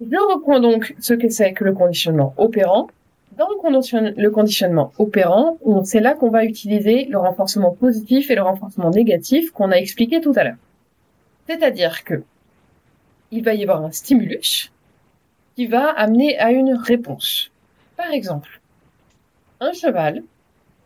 Je 0.01 0.33
reprends 0.33 0.59
donc 0.59 0.95
ce 0.99 1.15
que 1.15 1.29
c'est 1.29 1.53
que 1.53 1.63
le 1.63 1.73
conditionnement 1.73 2.35
opérant. 2.37 2.89
Dans 3.37 3.49
le, 3.49 3.55
condition- 3.55 4.13
le 4.15 4.29
conditionnement 4.29 4.91
opérant, 4.99 5.57
c'est 5.85 5.99
là 5.99 6.13
qu'on 6.13 6.29
va 6.29 6.45
utiliser 6.45 7.05
le 7.05 7.17
renforcement 7.17 7.71
positif 7.71 8.29
et 8.29 8.35
le 8.35 8.43
renforcement 8.43 8.89
négatif 8.91 9.51
qu'on 9.51 9.71
a 9.71 9.75
expliqué 9.75 10.21
tout 10.21 10.33
à 10.35 10.43
l'heure. 10.43 10.57
C'est-à-dire 11.47 12.03
que 12.03 12.23
il 13.31 13.43
va 13.43 13.53
y 13.55 13.63
avoir 13.63 13.83
un 13.83 13.91
stimulus 13.91 14.71
qui 15.55 15.65
va 15.65 15.89
amener 15.89 16.37
à 16.37 16.51
une 16.51 16.73
réponse. 16.75 17.49
Par 17.97 18.11
exemple, 18.11 18.61
un 19.59 19.73
cheval 19.73 20.23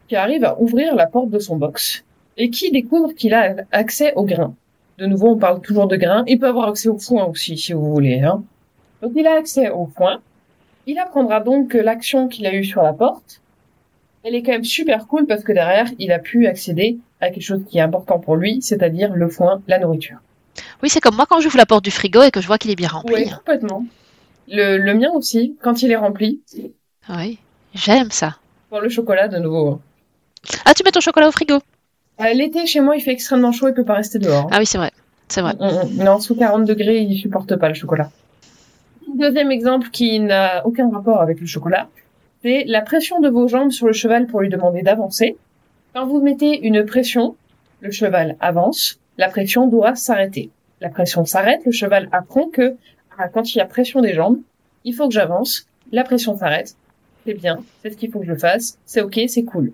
qui 0.08 0.16
arrive 0.16 0.46
à 0.46 0.60
ouvrir 0.62 0.96
la 0.96 1.08
porte 1.08 1.30
de 1.30 1.40
son 1.40 1.58
box 1.58 2.06
et 2.38 2.50
qui 2.50 2.72
découvre 2.72 3.14
qu'il 3.14 3.34
a 3.34 3.56
accès 3.72 4.14
au 4.16 4.24
grain. 4.24 4.54
De 4.98 5.06
nouveau, 5.06 5.30
on 5.32 5.38
parle 5.38 5.62
toujours 5.62 5.88
de 5.88 5.98
grain. 5.98 6.24
Il 6.28 6.40
peut 6.40 6.48
avoir 6.48 6.70
accès 6.70 6.88
au 6.90 6.98
foin 6.98 7.26
aussi, 7.26 7.58
si 7.58 7.74
vous 7.74 7.92
voulez. 7.94 8.22
Hein. 8.22 8.44
Donc, 9.02 9.12
il 9.16 9.28
a 9.28 9.36
accès 9.36 9.70
au 9.70 9.86
foin. 9.88 10.22
Il 10.88 10.98
apprendra 11.00 11.40
donc 11.42 11.70
que 11.70 11.78
l'action 11.78 12.28
qu'il 12.28 12.46
a 12.48 12.54
eue 12.54 12.64
sur 12.64 12.82
la 12.82 12.94
porte, 12.94 13.42
elle 14.24 14.36
est 14.36 14.42
quand 14.44 14.52
même 14.54 14.64
super 14.64 15.06
cool 15.08 15.26
parce 15.28 15.44
que 15.44 15.52
derrière, 15.52 15.88
il 16.00 16.12
a 16.12 16.20
pu 16.20 16.48
accéder 16.48 16.98
à 17.22 17.30
quelque 17.30 17.44
chose 17.44 17.62
qui 17.70 17.78
est 17.78 17.82
important 17.82 18.20
pour 18.20 18.36
lui, 18.36 18.62
c'est-à-dire 18.62 19.14
le 19.14 19.28
foin, 19.30 19.62
la 19.68 19.80
nourriture. 19.80 20.18
Oui, 20.82 20.90
c'est 20.90 21.00
comme 21.02 21.16
moi 21.16 21.26
quand 21.30 21.40
j'ouvre 21.40 21.58
la 21.58 21.66
porte 21.66 21.84
du 21.84 21.92
frigo 21.92 22.24
et 22.24 22.32
que 22.32 22.42
je 22.42 22.48
vois 22.48 22.58
qu'il 22.58 22.72
est 22.72 22.76
bien 22.76 22.88
rempli. 22.90 23.14
Oui, 23.16 23.30
complètement. 23.30 23.86
Le, 24.48 24.78
le 24.78 24.94
mien 24.94 25.12
aussi, 25.14 25.56
quand 25.62 25.82
il 25.84 25.92
est 25.92 25.96
rempli. 25.98 26.42
Oui, 27.10 27.38
j'aime 27.74 28.12
ça. 28.12 28.38
Pour 28.70 28.80
le 28.82 28.90
chocolat, 28.90 29.28
de 29.28 29.38
nouveau. 29.38 29.68
hein. 29.72 29.80
Ah, 30.66 30.74
tu 30.74 30.84
mets 30.84 30.92
ton 30.92 31.00
chocolat 31.02 31.28
au 31.28 31.32
frigo 31.32 31.56
Euh, 32.22 32.34
L'été, 32.34 32.66
chez 32.66 32.80
moi, 32.80 32.96
il 32.96 33.02
fait 33.02 33.12
extrêmement 33.12 33.52
chaud, 33.52 33.68
il 33.68 33.74
peut 33.74 33.84
pas 33.86 33.96
rester 33.96 34.20
dehors. 34.20 34.48
Ah 34.52 34.58
oui, 34.60 34.66
c'est 34.66 34.78
vrai. 34.78 34.92
C'est 35.28 35.42
vrai. 35.42 35.54
Mm, 35.60 36.00
mm. 36.00 36.04
Non, 36.04 36.20
sous 36.20 36.36
40 36.36 36.64
degrés, 36.66 37.00
il 37.02 37.18
supporte 37.18 37.56
pas 37.58 37.68
le 37.68 37.74
chocolat. 37.76 38.10
Deuxième 39.16 39.52
exemple 39.52 39.90
qui 39.90 40.20
n'a 40.20 40.66
aucun 40.66 40.90
rapport 40.90 41.22
avec 41.22 41.40
le 41.40 41.48
chocolat, 41.48 41.88
c'est 42.44 42.66
la 42.68 42.82
pression 42.82 43.22
de 43.22 43.30
vos 43.30 43.48
jambes 43.48 43.72
sur 43.72 43.88
le 43.88 43.94
cheval 43.94 44.28
pour 44.28 44.42
lui 44.42 44.50
demander 44.50 44.82
d'avancer. 44.82 45.38
Quand 45.94 46.06
vous 46.06 46.22
mettez 46.22 46.66
une 46.66 46.86
pression, 46.86 47.36
le 47.80 47.90
cheval 47.90 48.36
avance, 48.42 49.00
la 49.18 49.30
pression 49.30 49.68
doit 49.68 49.96
s'arrêter. 49.96 50.50
La 50.82 50.90
pression 50.90 51.24
s'arrête, 51.24 51.66
le 51.66 51.72
cheval 51.72 52.10
apprend 52.12 52.50
que 52.50 52.76
ah, 53.18 53.30
quand 53.30 53.56
il 53.56 53.60
y 53.60 53.62
a 53.62 53.66
pression 53.66 54.02
des 54.02 54.14
jambes, 54.14 54.40
il 54.84 54.94
faut 54.94 55.08
que 55.08 55.14
j'avance, 55.14 55.68
la 55.92 56.04
pression 56.04 56.38
s'arrête, 56.38 56.76
c'est 57.26 57.34
bien, 57.34 57.64
c'est 57.82 57.92
ce 57.92 57.98
qu'il 57.98 58.12
faut 58.12 58.20
que 58.20 58.26
je 58.26 58.36
fasse, 58.36 58.78
c'est 58.86 59.02
ok, 59.02 59.20
c'est 59.28 59.44
cool. 59.44 59.72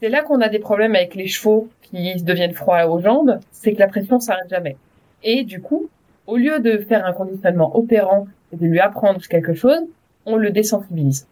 C'est 0.00 0.08
là 0.08 0.22
qu'on 0.22 0.40
a 0.40 0.48
des 0.48 0.58
problèmes 0.58 0.96
avec 0.96 1.14
les 1.14 1.26
chevaux 1.26 1.68
qui 1.82 2.22
deviennent 2.22 2.54
froids 2.54 2.86
aux 2.88 3.00
jambes, 3.00 3.38
c'est 3.52 3.74
que 3.74 3.78
la 3.78 3.86
pression 3.86 4.18
s'arrête 4.18 4.48
jamais. 4.48 4.76
Et 5.22 5.44
du 5.44 5.60
coup, 5.60 5.90
au 6.26 6.36
lieu 6.36 6.60
de 6.60 6.78
faire 6.78 7.06
un 7.06 7.12
conditionnement 7.12 7.76
opérant 7.76 8.26
et 8.52 8.56
de 8.56 8.66
lui 8.66 8.80
apprendre 8.80 9.20
quelque 9.28 9.54
chose, 9.54 9.80
on 10.26 10.36
le 10.36 10.50
désensibilise. 10.50 11.26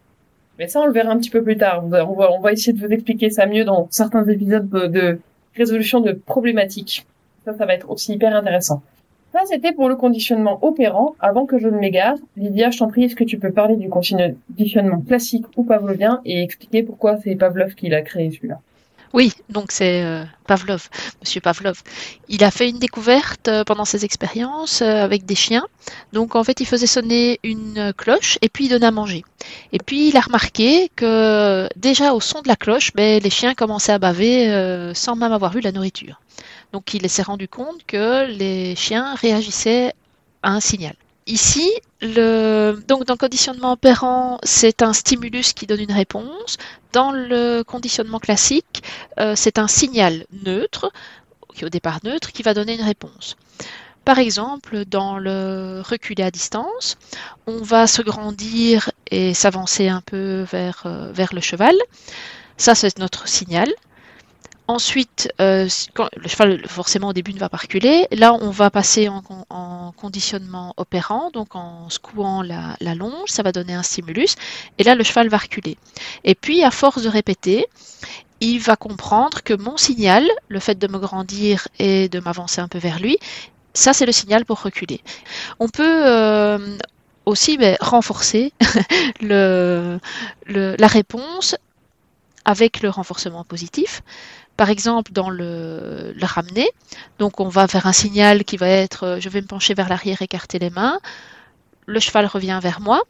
Mais 0.57 0.67
ça, 0.67 0.81
on 0.81 0.85
le 0.85 0.91
verra 0.91 1.11
un 1.11 1.17
petit 1.17 1.29
peu 1.29 1.41
plus 1.41 1.57
tard. 1.57 1.83
On 1.85 1.87
va, 1.87 2.05
on 2.05 2.39
va, 2.41 2.51
essayer 2.51 2.73
de 2.73 2.85
vous 2.85 2.91
expliquer 2.91 3.29
ça 3.29 3.45
mieux 3.45 3.63
dans 3.63 3.87
certains 3.91 4.27
épisodes 4.27 4.67
de, 4.69 4.87
de 4.87 5.19
résolution 5.55 6.01
de 6.01 6.11
problématiques. 6.11 7.05
Ça, 7.45 7.53
ça 7.53 7.65
va 7.65 7.73
être 7.73 7.89
aussi 7.89 8.13
hyper 8.13 8.35
intéressant. 8.35 8.81
Ça, 9.31 9.41
c'était 9.45 9.73
pour 9.73 9.89
le 9.89 9.95
conditionnement 9.95 10.57
opérant. 10.63 11.15
Avant 11.19 11.45
que 11.45 11.59
je 11.59 11.67
ne 11.67 11.77
m'égare, 11.77 12.17
Lydia, 12.35 12.71
je 12.71 12.79
t'en 12.79 12.87
prie, 12.87 13.03
est-ce 13.03 13.15
que 13.15 13.23
tu 13.23 13.37
peux 13.37 13.51
parler 13.51 13.75
du 13.75 13.87
conditionnement 13.87 15.01
classique 15.01 15.45
ou 15.55 15.63
pavlovien 15.63 16.19
et 16.25 16.41
expliquer 16.41 16.83
pourquoi 16.83 17.17
c'est 17.17 17.35
Pavlov 17.35 17.75
qui 17.75 17.89
l'a 17.89 18.01
créé 18.01 18.31
celui-là? 18.31 18.59
Oui, 19.11 19.33
donc 19.49 19.71
c'est 19.71 20.03
euh, 20.03 20.23
Pavlov, 20.45 20.87
Monsieur 21.21 21.41
Pavlov. 21.41 21.81
Il 22.27 22.43
a 22.43 22.51
fait 22.51 22.69
une 22.69 22.77
découverte 22.77 23.47
euh, 23.47 23.63
pendant 23.63 23.85
ses 23.85 24.05
expériences 24.05 24.83
euh, 24.83 25.03
avec 25.03 25.25
des 25.25 25.33
chiens. 25.33 25.65
Donc 26.13 26.35
en 26.35 26.43
fait, 26.43 26.59
il 26.59 26.67
faisait 26.67 26.85
sonner 26.85 27.39
une 27.43 27.91
cloche 27.97 28.37
et 28.41 28.49
puis 28.49 28.65
il 28.65 28.69
donnait 28.69 28.85
à 28.85 28.91
manger. 28.91 29.23
Et 29.71 29.79
puis 29.79 30.09
il 30.09 30.17
a 30.17 30.21
remarqué 30.21 30.91
que 30.95 31.67
déjà 31.75 32.13
au 32.13 32.19
son 32.19 32.41
de 32.41 32.47
la 32.47 32.55
cloche, 32.55 32.93
ben, 32.93 33.21
les 33.21 33.29
chiens 33.31 33.55
commençaient 33.55 33.93
à 33.93 33.99
baver 33.99 34.91
sans 34.93 35.15
même 35.15 35.33
avoir 35.33 35.51
vu 35.53 35.61
la 35.61 35.71
nourriture. 35.71 36.21
Donc 36.71 36.93
il 36.93 37.09
s'est 37.09 37.23
rendu 37.23 37.47
compte 37.47 37.83
que 37.87 38.27
les 38.27 38.75
chiens 38.75 39.15
réagissaient 39.15 39.93
à 40.43 40.51
un 40.51 40.59
signal. 40.59 40.93
Ici, 41.29 41.71
donc 42.01 43.05
dans 43.05 43.13
le 43.13 43.17
conditionnement 43.17 43.73
opérant, 43.73 44.39
c'est 44.41 44.81
un 44.81 44.93
stimulus 44.93 45.53
qui 45.53 45.67
donne 45.67 45.81
une 45.81 45.91
réponse. 45.91 46.57
Dans 46.91 47.11
le 47.11 47.61
conditionnement 47.61 48.17
classique, 48.17 48.81
euh, 49.19 49.35
c'est 49.35 49.59
un 49.59 49.67
signal 49.67 50.25
neutre, 50.43 50.91
qui 51.53 51.61
est 51.61 51.65
au 51.67 51.69
départ 51.69 51.99
neutre, 52.03 52.31
qui 52.31 52.41
va 52.41 52.55
donner 52.55 52.73
une 52.73 52.81
réponse. 52.81 53.37
Par 54.05 54.17
exemple, 54.17 54.85
dans 54.85 55.19
le 55.19 55.83
reculer 55.87 56.23
à 56.23 56.31
distance, 56.31 56.97
on 57.45 57.61
va 57.61 57.85
se 57.85 58.01
grandir 58.01 58.89
et 59.11 59.35
s'avancer 59.35 59.87
un 59.87 60.01
peu 60.01 60.47
vers, 60.51 60.81
euh, 60.87 61.11
vers 61.11 61.35
le 61.35 61.41
cheval. 61.41 61.75
Ça, 62.57 62.73
c'est 62.73 62.97
notre 62.97 63.27
signal. 63.27 63.69
Ensuite, 64.69 65.33
euh, 65.41 65.67
le 66.15 66.27
cheval 66.27 66.67
forcément 66.67 67.07
au 67.07 67.13
début 67.13 67.33
ne 67.33 67.39
va 67.39 67.49
pas 67.49 67.57
reculer. 67.57 68.05
Là, 68.11 68.35
on 68.35 68.51
va 68.51 68.69
passer 68.69 69.09
en, 69.09 69.23
en 69.49 69.91
conditionnement 69.93 70.75
opérant, 70.77 71.31
donc 71.31 71.55
en 71.55 71.89
secouant 71.89 72.43
la, 72.43 72.77
longe, 72.93 73.29
ça 73.29 73.41
va 73.41 73.51
donner 73.51 73.73
un 73.73 73.81
stimulus. 73.81 74.35
Et 74.77 74.83
là, 74.83 74.93
le 74.93 75.03
cheval 75.03 75.27
va 75.27 75.37
reculer. 75.37 75.75
Et 76.23 76.35
puis, 76.35 76.63
à 76.63 76.69
force 76.69 77.01
de 77.01 77.09
répéter, 77.09 77.65
il 78.41 78.59
va 78.59 78.75
comprendre 78.75 79.41
que 79.41 79.55
mon 79.55 79.75
signal, 79.75 80.23
le 80.49 80.59
fait 80.59 80.77
de 80.77 80.87
me 80.87 80.99
grandir 80.99 81.67
et 81.79 82.07
de 82.07 82.19
m'avancer 82.19 82.61
un 82.61 82.67
peu 82.67 82.77
vers 82.77 82.99
lui, 82.99 83.17
ça 83.73 83.93
c'est 83.93 84.05
le 84.05 84.11
signal 84.11 84.45
pour 84.45 84.61
reculer. 84.61 85.01
On 85.59 85.67
peut 85.67 86.05
euh, 86.05 86.77
aussi 87.25 87.57
ben, 87.57 87.75
renforcer 87.81 88.53
la 89.21 89.97
réponse 90.87 91.55
avec 92.49 92.81
le 92.81 92.89
renforcement 92.89 93.43
positif. 93.43 94.01
Par 94.57 94.71
exemple, 94.71 95.11
dans 95.11 95.29
le, 95.29 96.15
ramener, 96.19 96.67
donc 97.19 97.39
on 97.39 97.47
va 97.47 97.67
faire 97.67 97.85
un 97.85 97.93
signal 97.93 98.43
qui 98.43 98.57
va 98.57 98.67
être 98.67 99.19
je 99.19 99.29
vais 99.29 99.41
me 99.41 99.45
pencher 99.45 99.75
vers 99.75 99.87
l'arrière, 99.87 100.23
écarter 100.23 100.57
les 100.57 100.71
mains, 100.71 100.99
le 101.85 101.99
cheval 101.99 102.25
revient 102.25 102.59
vers 102.61 102.81
moi, 102.81 103.03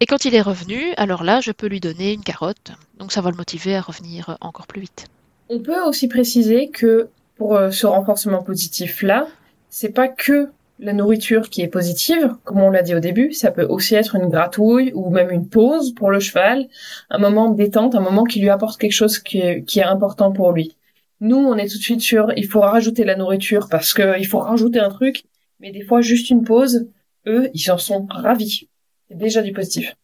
et 0.00 0.06
quand 0.06 0.24
il 0.24 0.34
est 0.34 0.40
revenu, 0.42 0.92
alors 0.96 1.22
là, 1.22 1.40
je 1.40 1.52
peux 1.52 1.68
lui 1.68 1.78
donner 1.78 2.12
une 2.12 2.24
carotte. 2.24 2.72
Donc 2.98 3.12
ça 3.12 3.20
va 3.20 3.30
le 3.30 3.36
motiver 3.36 3.76
à 3.76 3.80
revenir 3.80 4.36
encore 4.40 4.66
plus 4.66 4.80
vite. 4.80 5.06
On 5.48 5.60
peut 5.60 5.80
aussi 5.82 6.08
préciser 6.08 6.68
que 6.70 7.08
pour 7.36 7.58
ce 7.70 7.86
renforcement 7.86 8.42
positif 8.42 9.02
là, 9.02 9.28
c'est 9.68 9.94
pas 9.94 10.08
que 10.08 10.50
la 10.80 10.92
nourriture 10.94 11.50
qui 11.50 11.60
est 11.60 11.68
positive, 11.68 12.34
comme 12.44 12.60
on 12.60 12.70
l'a 12.70 12.82
dit 12.82 12.94
au 12.94 13.00
début, 13.00 13.32
ça 13.32 13.50
peut 13.50 13.64
aussi 13.64 13.94
être 13.94 14.16
une 14.16 14.28
gratouille 14.28 14.92
ou 14.94 15.10
même 15.10 15.30
une 15.30 15.46
pause 15.46 15.94
pour 15.94 16.10
le 16.10 16.20
cheval, 16.20 16.68
un 17.10 17.18
moment 17.18 17.50
de 17.50 17.56
détente, 17.56 17.94
un 17.94 18.00
moment 18.00 18.24
qui 18.24 18.40
lui 18.40 18.48
apporte 18.48 18.80
quelque 18.80 18.92
chose 18.92 19.18
qui 19.18 19.38
est, 19.38 19.82
important 19.82 20.32
pour 20.32 20.52
lui. 20.52 20.76
Nous, 21.20 21.36
on 21.36 21.56
est 21.56 21.68
tout 21.68 21.76
de 21.76 21.82
suite 21.82 22.00
sur, 22.00 22.32
il 22.36 22.46
faut 22.46 22.60
rajouter 22.60 23.04
la 23.04 23.14
nourriture 23.14 23.68
parce 23.70 23.92
que 23.92 24.18
il 24.18 24.26
faut 24.26 24.38
rajouter 24.38 24.80
un 24.80 24.88
truc, 24.88 25.24
mais 25.60 25.70
des 25.70 25.82
fois 25.82 26.00
juste 26.00 26.30
une 26.30 26.44
pause, 26.44 26.86
eux, 27.26 27.50
ils 27.52 27.70
en 27.70 27.78
sont 27.78 28.06
ravis. 28.08 28.68
C'est 29.08 29.18
déjà 29.18 29.42
du 29.42 29.52
positif. 29.52 29.94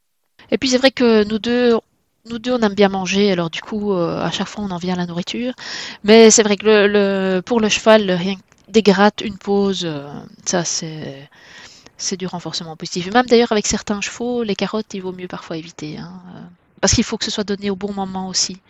Et 0.51 0.59
puis 0.59 0.69
c'est 0.69 0.79
vrai 0.79 0.91
que 0.91 1.25
nous 1.25 1.39
deux, 1.39 1.75
nous 2.29 2.39
deux, 2.39 2.53
on 2.53 2.61
aime 2.61 2.75
bien 2.75 2.91
manger, 2.91 3.33
alors 3.33 3.49
du 3.49 3.63
coup, 3.63 3.93
euh, 3.93 4.21
à 4.21 4.31
chaque 4.31 4.49
fois, 4.49 4.65
on 4.65 4.71
en 4.71 4.79
vient 4.79 4.95
à 4.95 4.99
la 4.99 5.07
nourriture. 5.07 5.55
Mais 6.05 6.31
c'est 6.31 6.43
vrai 6.43 6.57
que 6.57 6.67
le, 6.67 6.87
le, 6.87 7.41
pour 7.41 7.61
le 7.61 7.71
cheval, 7.71 8.11
rien 8.11 8.35
des 8.69 8.83
grattes, 8.83 9.21
une 9.21 9.39
pause, 9.39 9.85
euh, 9.85 10.09
ça 10.45 10.65
c'est 10.65 11.29
c'est 11.99 12.17
du 12.17 12.27
renforcement 12.27 12.77
positif. 12.77 13.07
Et 13.07 13.11
même 13.11 13.27
d'ailleurs 13.27 13.53
avec 13.53 13.67
certains 13.67 14.01
chevaux, 14.01 14.43
les 14.43 14.55
carottes, 14.55 14.93
il 14.93 15.01
vaut 15.01 15.13
mieux 15.13 15.29
parfois 15.29 15.57
éviter, 15.57 15.97
hein, 15.99 16.13
euh, 16.35 16.41
parce 16.81 16.93
qu'il 16.93 17.05
faut 17.05 17.17
que 17.17 17.25
ce 17.25 17.31
soit 17.31 17.45
donné 17.45 17.71
au 17.71 17.77
bon 17.77 17.93
moment 17.93 18.29
aussi. 18.29 18.61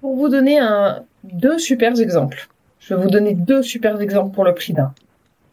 Pour 0.00 0.16
vous 0.16 0.28
donner 0.28 0.58
un, 0.58 1.04
deux 1.22 1.58
super 1.58 1.98
exemples, 1.98 2.48
je 2.80 2.94
vais 2.94 3.02
vous 3.02 3.08
donner 3.08 3.34
deux 3.34 3.62
super 3.62 4.00
exemples 4.00 4.34
pour 4.34 4.44
le 4.44 4.54
prix 4.54 4.72
d'un. 4.72 4.92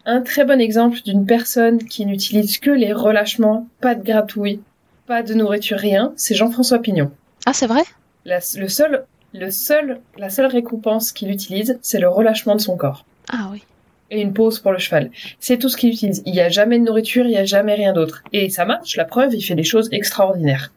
Un 0.05 0.21
très 0.21 0.45
bon 0.45 0.59
exemple 0.59 0.99
d'une 1.03 1.25
personne 1.25 1.77
qui 1.85 2.05
n'utilise 2.05 2.57
que 2.57 2.71
les 2.71 2.91
relâchements, 2.91 3.67
pas 3.79 3.93
de 3.93 4.03
gratouille, 4.03 4.59
pas 5.05 5.21
de 5.21 5.33
nourriture, 5.35 5.77
rien, 5.77 6.13
c'est 6.15 6.33
Jean-François 6.33 6.79
Pignon. 6.79 7.11
Ah, 7.45 7.53
c'est 7.53 7.67
vrai? 7.67 7.83
La, 8.25 8.39
Le 8.55 8.67
seul, 8.67 9.05
le 9.33 9.51
seul, 9.51 10.01
la 10.17 10.29
seule 10.29 10.47
récompense 10.47 11.11
qu'il 11.11 11.29
utilise, 11.29 11.77
c'est 11.81 11.99
le 11.99 12.09
relâchement 12.09 12.55
de 12.55 12.61
son 12.61 12.75
corps. 12.75 13.05
Ah 13.29 13.49
oui. 13.51 13.63
Et 14.09 14.21
une 14.21 14.33
pause 14.33 14.59
pour 14.59 14.71
le 14.71 14.77
cheval. 14.77 15.09
C'est 15.39 15.57
tout 15.57 15.69
ce 15.69 15.77
qu'il 15.77 15.89
utilise. 15.89 16.21
Il 16.25 16.33
n'y 16.33 16.41
a 16.41 16.49
jamais 16.49 16.79
de 16.79 16.83
nourriture, 16.83 17.25
il 17.25 17.29
n'y 17.29 17.37
a 17.37 17.45
jamais 17.45 17.75
rien 17.75 17.93
d'autre. 17.93 18.23
Et 18.33 18.49
ça 18.49 18.65
marche, 18.65 18.97
la 18.97 19.05
preuve, 19.05 19.33
il 19.33 19.41
fait 19.41 19.55
des 19.55 19.63
choses 19.63 19.89
extraordinaires. 19.91 20.71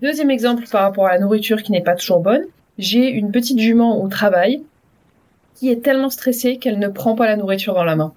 Deuxième 0.00 0.30
exemple 0.30 0.64
par 0.70 0.82
rapport 0.82 1.06
à 1.06 1.12
la 1.12 1.18
nourriture 1.18 1.62
qui 1.62 1.72
n'est 1.72 1.82
pas 1.82 1.96
toujours 1.96 2.20
bonne, 2.20 2.44
j'ai 2.78 3.08
une 3.08 3.32
petite 3.32 3.58
jument 3.58 4.02
au 4.02 4.08
travail 4.08 4.62
qui 5.56 5.68
est 5.68 5.82
tellement 5.82 6.08
stressée 6.08 6.56
qu'elle 6.56 6.78
ne 6.78 6.88
prend 6.88 7.14
pas 7.14 7.26
la 7.26 7.36
nourriture 7.36 7.74
dans 7.74 7.84
la 7.84 7.96
main. 7.96 8.14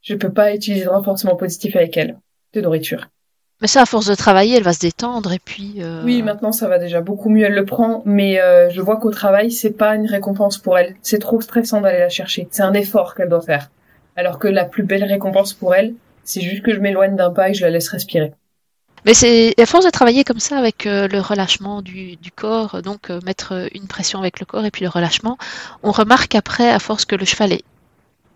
Je 0.00 0.14
peux 0.14 0.32
pas 0.32 0.54
utiliser 0.54 0.84
de 0.84 0.90
renforcement 0.90 1.36
positif 1.36 1.76
avec 1.76 1.96
elle, 1.96 2.18
de 2.54 2.60
nourriture. 2.62 3.08
Mais 3.60 3.66
ça, 3.66 3.82
à 3.82 3.86
force 3.86 4.06
de 4.06 4.14
travailler, 4.14 4.56
elle 4.56 4.62
va 4.62 4.72
se 4.72 4.78
détendre 4.78 5.32
et 5.32 5.40
puis. 5.40 5.76
euh, 5.78 6.02
Oui, 6.04 6.22
maintenant 6.22 6.52
ça 6.52 6.68
va 6.68 6.78
déjà 6.78 7.00
beaucoup 7.00 7.28
mieux, 7.28 7.44
elle 7.44 7.54
le 7.54 7.64
prend, 7.64 8.02
mais 8.04 8.40
euh, 8.40 8.70
je 8.70 8.80
vois 8.80 8.98
qu'au 8.98 9.10
travail, 9.10 9.50
c'est 9.50 9.72
pas 9.72 9.96
une 9.96 10.06
récompense 10.06 10.58
pour 10.58 10.78
elle. 10.78 10.94
C'est 11.02 11.18
trop 11.18 11.40
stressant 11.40 11.80
d'aller 11.80 11.98
la 11.98 12.08
chercher. 12.08 12.46
C'est 12.50 12.62
un 12.62 12.72
effort 12.74 13.14
qu'elle 13.14 13.28
doit 13.28 13.40
faire. 13.40 13.70
Alors 14.16 14.38
que 14.38 14.48
la 14.48 14.64
plus 14.64 14.84
belle 14.84 15.04
récompense 15.04 15.54
pour 15.54 15.74
elle, 15.74 15.94
c'est 16.22 16.40
juste 16.40 16.62
que 16.62 16.72
je 16.72 16.80
m'éloigne 16.80 17.16
d'un 17.16 17.30
pas 17.30 17.50
et 17.50 17.54
je 17.54 17.62
la 17.62 17.70
laisse 17.70 17.88
respirer. 17.88 18.32
Mais 19.04 19.14
c'est 19.14 19.60
à 19.60 19.66
force 19.66 19.84
de 19.84 19.90
travailler 19.90 20.22
comme 20.24 20.40
ça 20.40 20.56
avec 20.58 20.86
euh, 20.86 21.08
le 21.08 21.20
relâchement 21.20 21.82
du, 21.82 22.16
du 22.16 22.30
corps, 22.30 22.82
donc 22.82 23.10
mettre 23.24 23.68
une 23.74 23.86
pression 23.88 24.20
avec 24.20 24.38
le 24.38 24.46
corps 24.46 24.64
et 24.64 24.70
puis 24.70 24.84
le 24.84 24.90
relâchement, 24.90 25.36
on 25.82 25.90
remarque 25.90 26.34
après, 26.34 26.68
à 26.70 26.78
force 26.78 27.04
que 27.04 27.16
le 27.16 27.24
cheval 27.24 27.52
est 27.52 27.64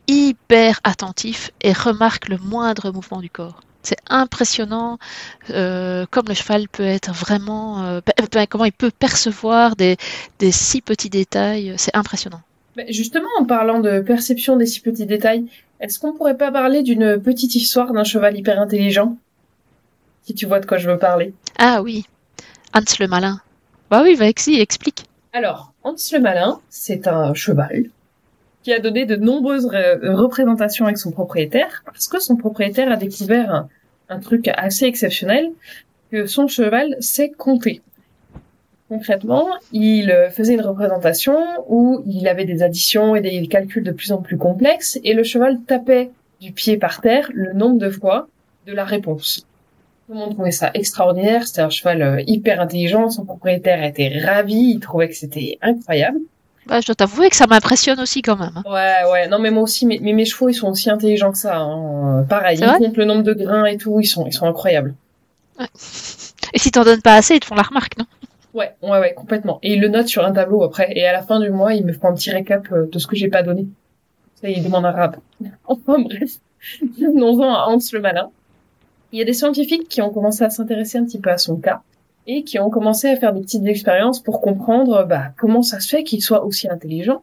hyper 0.08 0.80
attentif 0.84 1.50
et 1.62 1.72
remarque 1.72 2.28
le 2.28 2.38
moindre 2.38 2.92
mouvement 2.92 3.20
du 3.20 3.30
corps. 3.30 3.60
C'est 3.82 3.98
impressionnant 4.08 4.98
euh, 5.50 6.06
comme 6.10 6.26
le 6.28 6.34
cheval 6.34 6.68
peut 6.68 6.84
être 6.84 7.12
vraiment, 7.12 7.84
euh, 7.84 8.00
comment 8.48 8.64
il 8.64 8.72
peut 8.72 8.90
percevoir 8.90 9.76
des, 9.76 9.96
des 10.38 10.52
si 10.52 10.80
petits 10.80 11.10
détails. 11.10 11.74
C'est 11.76 11.96
impressionnant. 11.96 12.40
Mais 12.76 12.90
justement, 12.92 13.28
en 13.38 13.44
parlant 13.44 13.80
de 13.80 14.00
perception 14.00 14.56
des 14.56 14.66
si 14.66 14.80
petits 14.80 15.06
détails, 15.06 15.46
est-ce 15.80 15.98
qu'on 15.98 16.12
pourrait 16.12 16.36
pas 16.36 16.50
parler 16.50 16.82
d'une 16.82 17.20
petite 17.20 17.54
histoire 17.54 17.92
d'un 17.92 18.04
cheval 18.04 18.36
hyper 18.36 18.60
intelligent? 18.60 19.16
Si 20.22 20.34
tu 20.34 20.46
vois 20.46 20.60
de 20.60 20.66
quoi 20.66 20.78
je 20.78 20.88
veux 20.88 20.98
parler. 20.98 21.34
Ah 21.58 21.82
oui, 21.82 22.06
Hans 22.72 22.80
le 23.00 23.08
malin. 23.08 23.40
Bah 23.90 24.02
oui, 24.04 24.14
vas-y, 24.14 24.60
explique. 24.60 25.04
Alors, 25.34 25.72
Hans 25.82 25.96
le 26.12 26.18
Malin, 26.20 26.60
c'est 26.70 27.08
un 27.08 27.34
cheval 27.34 27.86
qui 28.62 28.72
a 28.72 28.78
donné 28.78 29.06
de 29.06 29.16
nombreuses 29.16 29.66
ré- 29.66 29.98
représentations 30.02 30.86
avec 30.86 30.98
son 30.98 31.10
propriétaire 31.10 31.82
parce 31.84 32.08
que 32.08 32.20
son 32.20 32.36
propriétaire 32.36 32.90
a 32.90 32.96
découvert 32.96 33.52
un, 33.52 33.68
un 34.08 34.18
truc 34.20 34.48
assez 34.54 34.84
exceptionnel 34.84 35.50
que 36.10 36.26
son 36.26 36.46
cheval 36.46 36.96
sait 37.00 37.30
compter. 37.30 37.80
Concrètement, 38.88 39.48
il 39.72 40.10
euh, 40.10 40.28
faisait 40.30 40.54
une 40.54 40.60
représentation 40.60 41.38
où 41.68 42.02
il 42.06 42.28
avait 42.28 42.44
des 42.44 42.62
additions 42.62 43.16
et 43.16 43.22
des 43.22 43.46
calculs 43.46 43.84
de 43.84 43.92
plus 43.92 44.12
en 44.12 44.18
plus 44.18 44.36
complexes 44.36 45.00
et 45.02 45.14
le 45.14 45.22
cheval 45.22 45.60
tapait 45.66 46.10
du 46.42 46.52
pied 46.52 46.76
par 46.76 47.00
terre 47.00 47.30
le 47.32 47.54
nombre 47.54 47.78
de 47.78 47.88
fois 47.88 48.28
de 48.66 48.72
la 48.74 48.84
réponse. 48.84 49.46
Tout 50.06 50.12
le 50.12 50.18
monde 50.18 50.34
trouvait 50.34 50.50
ça 50.50 50.70
extraordinaire, 50.74 51.46
c'était 51.46 51.62
un 51.62 51.70
cheval 51.70 52.02
euh, 52.02 52.22
hyper 52.26 52.60
intelligent, 52.60 53.08
son 53.08 53.24
propriétaire 53.24 53.82
était 53.82 54.20
ravi, 54.22 54.72
il 54.74 54.80
trouvait 54.80 55.08
que 55.08 55.16
c'était 55.16 55.58
incroyable. 55.62 56.18
Bah, 56.66 56.80
je 56.80 56.86
dois 56.86 56.94
t'avouer 56.94 57.28
que 57.28 57.36
ça 57.36 57.46
m'impressionne 57.46 57.98
aussi 58.00 58.22
quand 58.22 58.36
même. 58.38 58.52
hein. 58.56 58.62
Ouais, 58.66 59.10
ouais, 59.10 59.28
non 59.28 59.38
mais 59.40 59.50
moi 59.50 59.64
aussi, 59.64 59.84
mais, 59.86 59.98
mais 60.00 60.12
mes 60.12 60.24
chevaux 60.24 60.48
ils 60.48 60.54
sont 60.54 60.68
aussi 60.70 60.90
intelligents 60.90 61.32
que 61.32 61.38
ça. 61.38 61.56
Hein. 61.58 62.20
Euh, 62.20 62.22
Pareil, 62.22 62.58
ils 62.60 62.78
comptent 62.78 62.96
le 62.96 63.04
nombre 63.04 63.22
de 63.22 63.32
grains 63.34 63.64
et 63.66 63.76
tout, 63.78 63.98
ils 64.00 64.06
sont, 64.06 64.26
ils 64.26 64.32
sont 64.32 64.46
incroyables. 64.46 64.94
Et 66.54 66.58
si 66.58 66.70
t'en 66.70 66.84
donnes 66.84 67.00
pas 67.02 67.14
assez, 67.14 67.34
ils 67.34 67.40
te 67.40 67.46
font 67.46 67.54
la 67.54 67.62
remarque, 67.62 67.96
non? 67.98 68.04
Ouais, 68.54 68.74
ouais, 68.82 68.98
ouais, 68.98 69.14
complètement. 69.14 69.58
Et 69.62 69.72
ils 69.74 69.80
le 69.80 69.88
notent 69.88 70.08
sur 70.08 70.24
un 70.24 70.32
tableau 70.32 70.62
après, 70.62 70.92
et 70.94 71.06
à 71.06 71.12
la 71.12 71.22
fin 71.22 71.40
du 71.40 71.48
mois, 71.50 71.72
ils 71.72 71.84
me 71.84 71.92
font 71.92 72.08
un 72.08 72.14
petit 72.14 72.30
récap 72.30 72.66
euh, 72.72 72.86
de 72.90 72.98
ce 72.98 73.06
que 73.06 73.16
j'ai 73.16 73.28
pas 73.28 73.42
donné. 73.42 73.66
Ça, 74.40 74.48
ils 74.50 74.62
demandent 74.62 74.84
un 74.86 74.90
rap. 74.90 75.16
Enfin 75.66 75.98
bref, 76.00 76.32
venons-en 76.98 77.54
à 77.54 77.64
Hans 77.68 77.78
le 77.92 78.00
malin. 78.00 78.30
Il 79.12 79.18
y 79.18 79.22
a 79.22 79.24
des 79.24 79.32
scientifiques 79.32 79.88
qui 79.88 80.00
ont 80.02 80.10
commencé 80.10 80.44
à 80.44 80.50
s'intéresser 80.50 80.98
un 80.98 81.04
petit 81.04 81.18
peu 81.20 81.30
à 81.30 81.38
son 81.38 81.56
cas 81.56 81.80
et 82.26 82.44
qui 82.44 82.58
ont 82.58 82.70
commencé 82.70 83.08
à 83.08 83.16
faire 83.16 83.32
des 83.32 83.40
petites 83.40 83.66
expériences 83.66 84.20
pour 84.20 84.40
comprendre 84.40 85.04
bah, 85.08 85.32
comment 85.38 85.62
ça 85.62 85.80
se 85.80 85.88
fait 85.88 86.04
qu'il 86.04 86.22
soit 86.22 86.44
aussi 86.44 86.68
intelligent. 86.68 87.22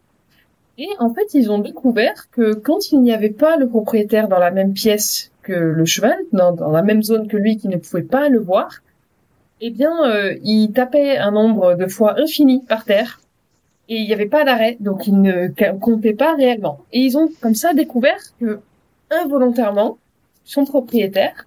Et 0.78 0.88
en 0.98 1.12
fait, 1.12 1.34
ils 1.34 1.50
ont 1.50 1.58
découvert 1.58 2.30
que 2.30 2.54
quand 2.54 2.92
il 2.92 3.00
n'y 3.00 3.12
avait 3.12 3.30
pas 3.30 3.56
le 3.56 3.68
propriétaire 3.68 4.28
dans 4.28 4.38
la 4.38 4.50
même 4.50 4.72
pièce 4.72 5.30
que 5.42 5.52
le 5.52 5.84
cheval, 5.84 6.18
dans, 6.32 6.52
dans 6.52 6.70
la 6.70 6.82
même 6.82 7.02
zone 7.02 7.28
que 7.28 7.36
lui 7.36 7.56
qui 7.56 7.68
ne 7.68 7.76
pouvait 7.76 8.02
pas 8.02 8.28
le 8.28 8.38
voir, 8.38 8.80
eh 9.60 9.70
bien, 9.70 9.92
euh, 10.06 10.36
il 10.42 10.72
tapait 10.72 11.18
un 11.18 11.32
nombre 11.32 11.74
de 11.74 11.86
fois 11.86 12.18
infini 12.18 12.62
par 12.66 12.84
terre 12.84 13.20
et 13.88 13.96
il 13.96 14.06
n'y 14.06 14.14
avait 14.14 14.26
pas 14.26 14.44
d'arrêt, 14.44 14.76
donc 14.80 15.06
il 15.06 15.20
ne 15.20 15.48
comptait 15.78 16.14
pas 16.14 16.34
réellement. 16.34 16.78
Et 16.92 17.00
ils 17.00 17.18
ont 17.18 17.28
comme 17.40 17.54
ça 17.54 17.74
découvert 17.74 18.20
que 18.38 18.60
involontairement, 19.10 19.98
son 20.44 20.64
propriétaire 20.64 21.46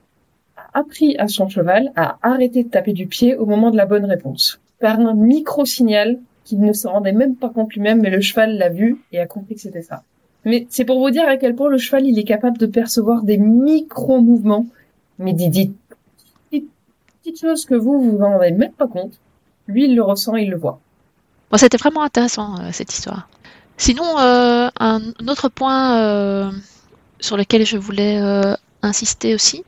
appris 0.73 1.15
à 1.17 1.27
son 1.27 1.49
cheval 1.49 1.91
à 1.95 2.17
arrêter 2.21 2.63
de 2.63 2.69
taper 2.69 2.93
du 2.93 3.07
pied 3.07 3.35
au 3.35 3.45
moment 3.45 3.71
de 3.71 3.77
la 3.77 3.85
bonne 3.85 4.05
réponse, 4.05 4.59
par 4.79 4.99
un 4.99 5.13
micro-signal 5.13 6.19
qu'il 6.43 6.59
ne 6.59 6.73
se 6.73 6.87
rendait 6.87 7.13
même 7.13 7.35
pas 7.35 7.49
compte 7.49 7.73
lui-même, 7.73 8.01
mais 8.01 8.09
le 8.09 8.21
cheval 8.21 8.57
l'a 8.57 8.69
vu 8.69 9.01
et 9.11 9.19
a 9.19 9.25
compris 9.25 9.55
que 9.55 9.61
c'était 9.61 9.81
ça. 9.81 10.03
Mais 10.45 10.67
c'est 10.69 10.85
pour 10.85 10.99
vous 10.99 11.09
dire 11.09 11.27
à 11.27 11.37
quel 11.37 11.55
point 11.55 11.69
le 11.69 11.77
cheval, 11.77 12.05
il 12.05 12.19
est 12.19 12.25
capable 12.25 12.57
de 12.57 12.65
percevoir 12.65 13.23
des 13.23 13.37
micro-mouvements, 13.37 14.65
mais 15.19 15.33
des, 15.33 15.71
petites, 16.49 17.39
choses 17.39 17.65
que 17.65 17.75
vous, 17.75 18.01
vous 18.01 18.17
vous 18.17 18.23
en 18.23 18.33
rendez 18.33 18.51
même 18.51 18.73
pas 18.73 18.87
compte. 18.87 19.13
Lui, 19.67 19.85
il 19.85 19.95
le 19.95 20.03
ressent, 20.03 20.35
il 20.35 20.49
le 20.49 20.57
voit. 20.57 20.79
Bon, 21.49 21.57
c'était 21.57 21.77
vraiment 21.77 22.01
intéressant 22.01 22.59
euh, 22.59 22.69
cette 22.73 22.91
histoire. 22.91 23.29
Sinon, 23.77 24.19
euh, 24.19 24.69
un 24.79 24.99
autre 25.27 25.47
point 25.47 25.97
euh, 25.99 26.51
sur 27.19 27.37
lequel 27.37 27.65
je 27.65 27.77
voulais 27.77 28.19
insister 28.83 29.33
aussi, 29.33 29.63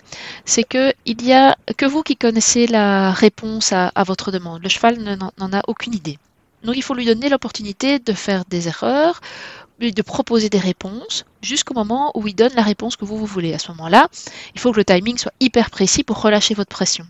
c'est 0.46 0.64
que 0.64 0.94
il 1.06 1.32
a 1.32 1.56
que 1.78 1.86
vous 1.86 2.04
qui 2.04 2.16
connaissez 2.16 2.68
la 2.68 3.12
réponse 3.12 3.72
à, 3.74 3.92
votre 4.06 4.32
demande. 4.32 4.62
Le 4.64 4.70
cheval 4.70 5.00
ne- 5.00 5.16
n'en 5.16 5.54
a 5.54 5.62
aucune 5.68 5.94
idée. 5.94 6.20
Donc 6.64 6.76
il 6.78 6.84
faut 6.84 6.94
lui 6.94 7.06
donner 7.06 7.30
l'opportunité 7.30 8.00
de 8.00 8.14
faire 8.14 8.46
des 8.46 8.68
erreurs, 8.68 9.22
de 9.80 10.02
proposer 10.02 10.50
des 10.50 10.60
réponses 10.60 11.26
jusqu'au 11.42 11.74
moment 11.74 12.12
où 12.16 12.28
il 12.28 12.36
donne 12.36 12.54
la 12.56 12.64
réponse 12.64 12.96
que 12.96 13.06
vous 13.06 13.26
voulez. 13.26 13.54
À 13.54 13.60
ce 13.60 13.72
moment-là, 13.72 14.08
il 14.54 14.60
faut 14.60 14.72
que 14.72 14.78
le 14.78 14.86
timing 14.86 15.18
soit 15.18 15.34
hyper 15.40 15.70
précis 15.70 16.04
pour 16.04 16.22
relâcher 16.22 16.54
votre 16.54 16.70
pression. 16.70 17.06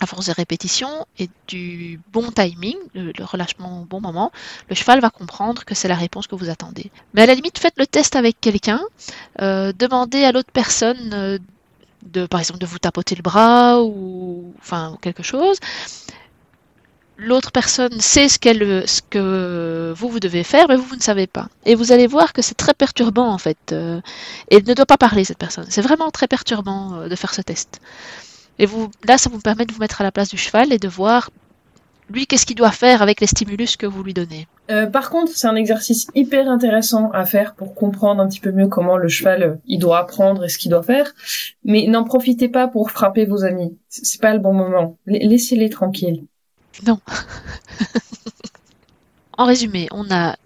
À 0.00 0.06
force 0.06 0.26
de 0.26 0.32
répétition 0.32 1.06
et 1.18 1.28
du 1.46 2.00
bon 2.12 2.30
timing, 2.30 2.76
le, 2.94 3.12
relâchement 3.22 3.82
au 3.82 3.84
bon 3.84 4.00
moment, 4.00 4.32
le 4.68 4.74
cheval 4.74 5.00
va 5.00 5.10
comprendre 5.10 5.64
que 5.64 5.74
c'est 5.74 5.88
la 5.88 5.94
réponse 5.94 6.26
que 6.26 6.34
vous 6.34 6.48
attendez. 6.48 6.90
Mais 7.12 7.22
à 7.22 7.26
la 7.26 7.34
limite, 7.34 7.58
faites 7.58 7.78
le 7.78 7.86
test 7.86 8.16
avec 8.16 8.40
quelqu'un, 8.40 8.80
euh, 9.42 9.72
demandez 9.78 10.24
à 10.24 10.32
l'autre 10.32 10.50
personne 10.52 11.10
euh, 11.12 11.38
par 12.30 12.40
exemple, 12.40 12.60
de 12.60 12.66
vous 12.66 12.78
tapoter 12.78 13.14
le 13.14 13.22
bras 13.22 13.82
ou 13.82 14.54
enfin 14.60 14.96
quelque 15.00 15.22
chose. 15.22 15.58
L'autre 17.18 17.52
personne 17.52 18.00
sait 18.00 18.30
ce, 18.30 18.38
que 18.38 19.92
vous, 19.94 20.20
devez 20.20 20.42
faire, 20.42 20.68
mais 20.68 20.76
vous, 20.76 20.96
ne 20.96 21.02
savez 21.02 21.26
pas. 21.26 21.48
Et 21.66 21.74
vous 21.74 21.92
allez 21.92 22.06
voir 22.06 22.32
que 22.32 22.40
c'est 22.40 22.54
très 22.54 22.72
perturbant, 22.72 23.28
en 23.28 23.36
fait. 23.36 23.58
euh, 23.72 24.00
et 24.48 24.56
elle 24.56 24.66
ne 24.66 24.72
doit 24.72 24.86
pas 24.86 24.96
parler, 24.96 25.24
cette 25.24 25.36
personne. 25.36 25.66
C'est 25.68 25.82
vraiment 25.82 26.10
très 26.10 26.28
perturbant 26.28 27.06
de 27.06 27.16
faire 27.16 27.34
ce 27.34 27.42
test. 27.42 27.80
Et 28.58 28.66
vous, 28.66 28.90
là, 29.04 29.16
ça 29.18 29.30
vous 29.30 29.40
permet 29.40 29.64
de 29.66 29.72
vous 29.72 29.78
mettre 29.80 30.00
à 30.00 30.04
la 30.04 30.12
place 30.12 30.28
du 30.28 30.36
cheval 30.36 30.72
et 30.72 30.78
de 30.78 30.88
voir, 30.88 31.30
lui, 32.10 32.26
qu'est-ce 32.26 32.44
qu'il 32.44 32.56
doit 32.56 32.72
faire 32.72 33.00
avec 33.02 33.20
les 33.20 33.26
stimulus 33.26 33.76
que 33.76 33.86
vous 33.86 34.02
lui 34.02 34.12
donnez. 34.12 34.46
Euh, 34.70 34.86
par 34.86 35.10
contre, 35.10 35.32
c'est 35.34 35.46
un 35.46 35.56
exercice 35.56 36.06
hyper 36.14 36.48
intéressant 36.48 37.10
à 37.12 37.24
faire 37.24 37.54
pour 37.54 37.74
comprendre 37.74 38.20
un 38.22 38.28
petit 38.28 38.40
peu 38.40 38.52
mieux 38.52 38.68
comment 38.68 38.96
le 38.96 39.08
cheval 39.08 39.42
euh, 39.42 39.54
il 39.66 39.78
doit 39.78 39.98
apprendre 39.98 40.44
et 40.44 40.48
ce 40.48 40.58
qu'il 40.58 40.70
doit 40.70 40.82
faire. 40.82 41.12
Mais 41.64 41.86
n'en 41.88 42.04
profitez 42.04 42.48
pas 42.48 42.68
pour 42.68 42.90
frapper 42.90 43.24
vos 43.26 43.44
amis. 43.44 43.76
C'est 43.88 44.20
pas 44.20 44.32
le 44.32 44.38
bon 44.38 44.52
moment. 44.52 44.96
La- 45.06 45.18
Laissez-les 45.18 45.70
tranquilles. 45.70 46.24
En 49.38 49.46
résumé, 49.46 49.88
on 49.90 50.10
a 50.10 50.36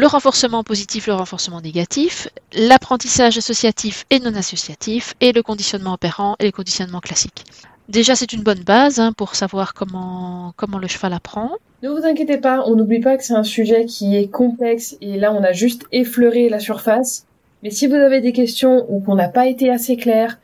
le 0.00 0.06
renforcement 0.06 0.64
positif, 0.64 1.08
le 1.08 1.12
renforcement 1.12 1.60
négatif, 1.60 2.28
l'apprentissage 2.54 3.36
associatif 3.36 4.06
et 4.08 4.18
non 4.18 4.34
associatif, 4.34 5.12
et 5.20 5.32
le 5.32 5.42
conditionnement 5.42 5.92
opérant 5.92 6.36
et 6.38 6.46
le 6.46 6.52
conditionnement 6.52 7.00
classique. 7.00 7.44
Déjà, 7.90 8.14
c'est 8.14 8.32
une 8.32 8.42
bonne 8.42 8.62
base 8.64 8.98
hein, 8.98 9.12
pour 9.12 9.34
savoir 9.34 9.74
comment, 9.74 10.54
comment 10.56 10.78
le 10.78 10.88
cheval 10.88 11.12
apprend. 11.12 11.50
Ne 11.82 11.90
vous 11.90 12.06
inquiétez 12.06 12.38
pas, 12.38 12.64
on 12.66 12.76
n'oublie 12.76 13.00
pas 13.00 13.18
que 13.18 13.24
c'est 13.24 13.34
un 13.34 13.42
sujet 13.42 13.84
qui 13.84 14.16
est 14.16 14.28
complexe 14.28 14.96
et 15.02 15.18
là 15.18 15.34
on 15.34 15.44
a 15.44 15.52
juste 15.52 15.84
effleuré 15.92 16.48
la 16.48 16.60
surface. 16.60 17.26
Mais 17.62 17.70
si 17.70 17.86
vous 17.86 17.94
avez 17.94 18.22
des 18.22 18.32
questions 18.32 18.86
ou 18.88 19.00
qu'on 19.00 19.16
n'a 19.16 19.28
pas 19.28 19.48
été 19.48 19.68
assez 19.68 19.98
clair, 19.98 20.38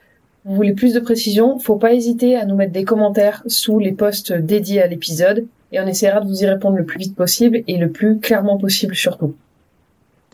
vous 0.45 0.55
voulez 0.55 0.75
plus 0.75 0.93
de 0.93 1.01
précision, 1.01 1.59
faut 1.59 1.77
pas 1.77 1.95
hésiter 1.95 2.37
à 2.37 2.45
nous 2.45 2.57
mettre 2.57 2.73
des 2.73 2.85
commentaires 2.85 3.43
sous 3.47 3.79
les 3.79 3.93
posts 3.93 4.35
dédiés 4.35 4.83
à 4.83 4.87
l'épisode 4.87 5.47
et 5.73 5.81
on 5.81 5.87
essaiera 5.87 6.21
de 6.21 6.29
vous 6.29 6.43
y 6.43 6.47
répondre 6.47 6.77
le 6.77 6.85
plus 6.85 6.99
vite 6.99 7.17
possible 7.17 7.63
et 7.67 7.79
le 7.79 7.91
plus 7.91 8.19
clairement 8.19 8.59
possible 8.59 8.95
surtout. 8.95 9.35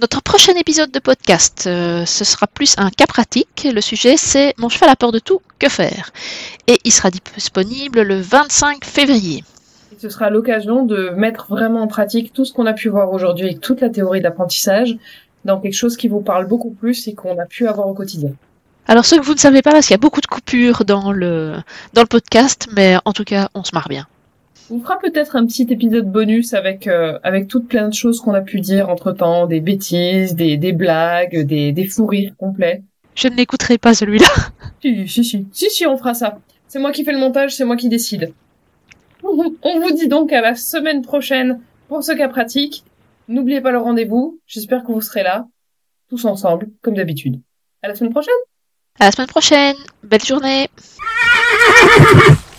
Notre 0.01 0.23
prochain 0.23 0.55
épisode 0.55 0.91
de 0.91 0.99
podcast, 0.99 1.65
euh, 1.67 2.07
ce 2.07 2.25
sera 2.25 2.47
plus 2.47 2.75
un 2.79 2.91
cas 2.91 3.07
pratique. 3.07 3.69
Le 3.73 3.81
sujet, 3.81 4.17
c'est 4.17 4.55
Mon 4.59 4.69
cheval 4.69 4.89
a 4.89 4.97
peur 4.97 5.13
de 5.13 5.19
tout, 5.19 5.41
que 5.59 5.69
faire? 5.69 6.11
Et 6.67 6.79
il 6.85 6.91
sera 6.91 7.11
disponible 7.11 8.01
le 8.01 8.21
25 8.21 8.85
février. 8.85 9.45
Ce 9.99 10.09
sera 10.09 10.31
l'occasion 10.31 10.85
de 10.85 11.11
mettre 11.11 11.47
vraiment 11.49 11.83
en 11.83 11.89
pratique 11.89 12.33
tout 12.33 12.45
ce 12.45 12.53
qu'on 12.53 12.67
a 12.67 12.73
pu 12.73 12.89
voir 12.89 13.13
aujourd'hui 13.13 13.45
avec 13.45 13.61
toute 13.61 13.81
la 13.81 13.91
théorie 13.91 14.23
d'apprentissage 14.23 14.97
dans 15.45 15.61
quelque 15.61 15.75
chose 15.75 15.97
qui 15.97 16.09
vous 16.09 16.23
parle 16.23 16.47
beaucoup 16.47 16.71
plus 16.71 17.07
et 17.07 17.15
qu'on 17.15 17.39
a 17.39 17.45
pu 17.45 17.69
avoir 17.69 17.87
au 17.87 17.95
quotidien. 17.95 18.33
Alors, 18.89 19.05
ce 19.05 19.15
que 19.17 19.21
vous 19.21 19.35
ne 19.35 19.39
savez 19.39 19.63
pas, 19.63 19.71
parce 19.71 19.87
qu'il 19.87 19.95
y 19.95 19.95
a 19.95 19.99
beaucoup 19.99 20.23
de 20.23 20.27
coupures 20.27 20.85
dans 20.85 21.13
le, 21.13 21.57
dans 21.93 22.03
le 22.03 22.09
podcast, 22.09 22.67
mais 22.75 22.97
en 23.05 23.13
tout 23.13 23.25
cas, 23.25 23.51
on 23.55 23.63
se 23.63 23.71
marre 23.75 23.89
bien. 23.89 24.07
On 24.75 24.81
fera 24.81 24.99
peut-être 24.99 25.37
un 25.37 25.45
petit 25.45 25.67
épisode 25.69 26.11
bonus 26.11 26.55
avec 26.55 26.87
euh, 26.87 27.19
avec 27.23 27.47
toutes 27.47 27.69
plein 27.69 27.91
de 27.91 27.93
choses 27.93 28.21
qu'on 28.21 28.33
a 28.33 28.41
pu 28.41 28.59
dire 28.61 28.89
entre 28.89 29.13
temps, 29.13 29.47
des 29.47 29.61
bêtises, 29.61 30.35
des, 30.35 30.57
des 30.57 30.73
blagues, 30.73 31.45
des, 31.45 31.73
des 31.73 31.87
fous 31.87 32.07
rires 32.07 32.33
complets. 32.39 32.83
Je 33.15 33.29
ne 33.29 33.35
l'écouterai 33.35 33.77
pas 33.77 33.93
celui-là. 33.93 34.29
Si, 34.81 35.07
si, 35.07 35.25
si, 35.25 35.47
si, 35.53 35.71
si, 35.71 35.87
on 35.87 35.97
fera 35.99 36.15
ça. 36.15 36.39
C'est 36.69 36.81
moi 36.81 36.91
qui 36.91 37.05
fais 37.05 37.13
le 37.13 37.19
montage, 37.19 37.55
c'est 37.55 37.67
moi 37.67 37.77
qui 37.77 37.89
décide. 37.89 38.33
On 39.23 39.81
vous 39.81 39.93
dit 39.93 40.09
donc 40.09 40.33
à 40.33 40.41
la 40.41 40.57
semaine 40.57 41.03
prochaine 41.03 41.61
pour 41.89 42.03
ce 42.03 42.13
cas 42.13 42.29
pratique. 42.29 42.83
N'oubliez 43.29 43.61
pas 43.61 43.71
le 43.71 43.79
rendez-vous. 43.79 44.41
J'espère 44.47 44.83
que 44.83 44.91
vous 44.91 45.03
serez 45.03 45.23
là, 45.23 45.47
tous 46.09 46.25
ensemble, 46.25 46.71
comme 46.81 46.95
d'habitude. 46.95 47.41
À 47.83 47.89
la 47.89 47.95
semaine 47.95 48.11
prochaine. 48.11 48.35
À 48.99 49.05
la 49.05 49.13
semaine 49.13 49.29
prochaine. 49.29 49.77
Belle 50.03 50.25
journée. 50.25 50.69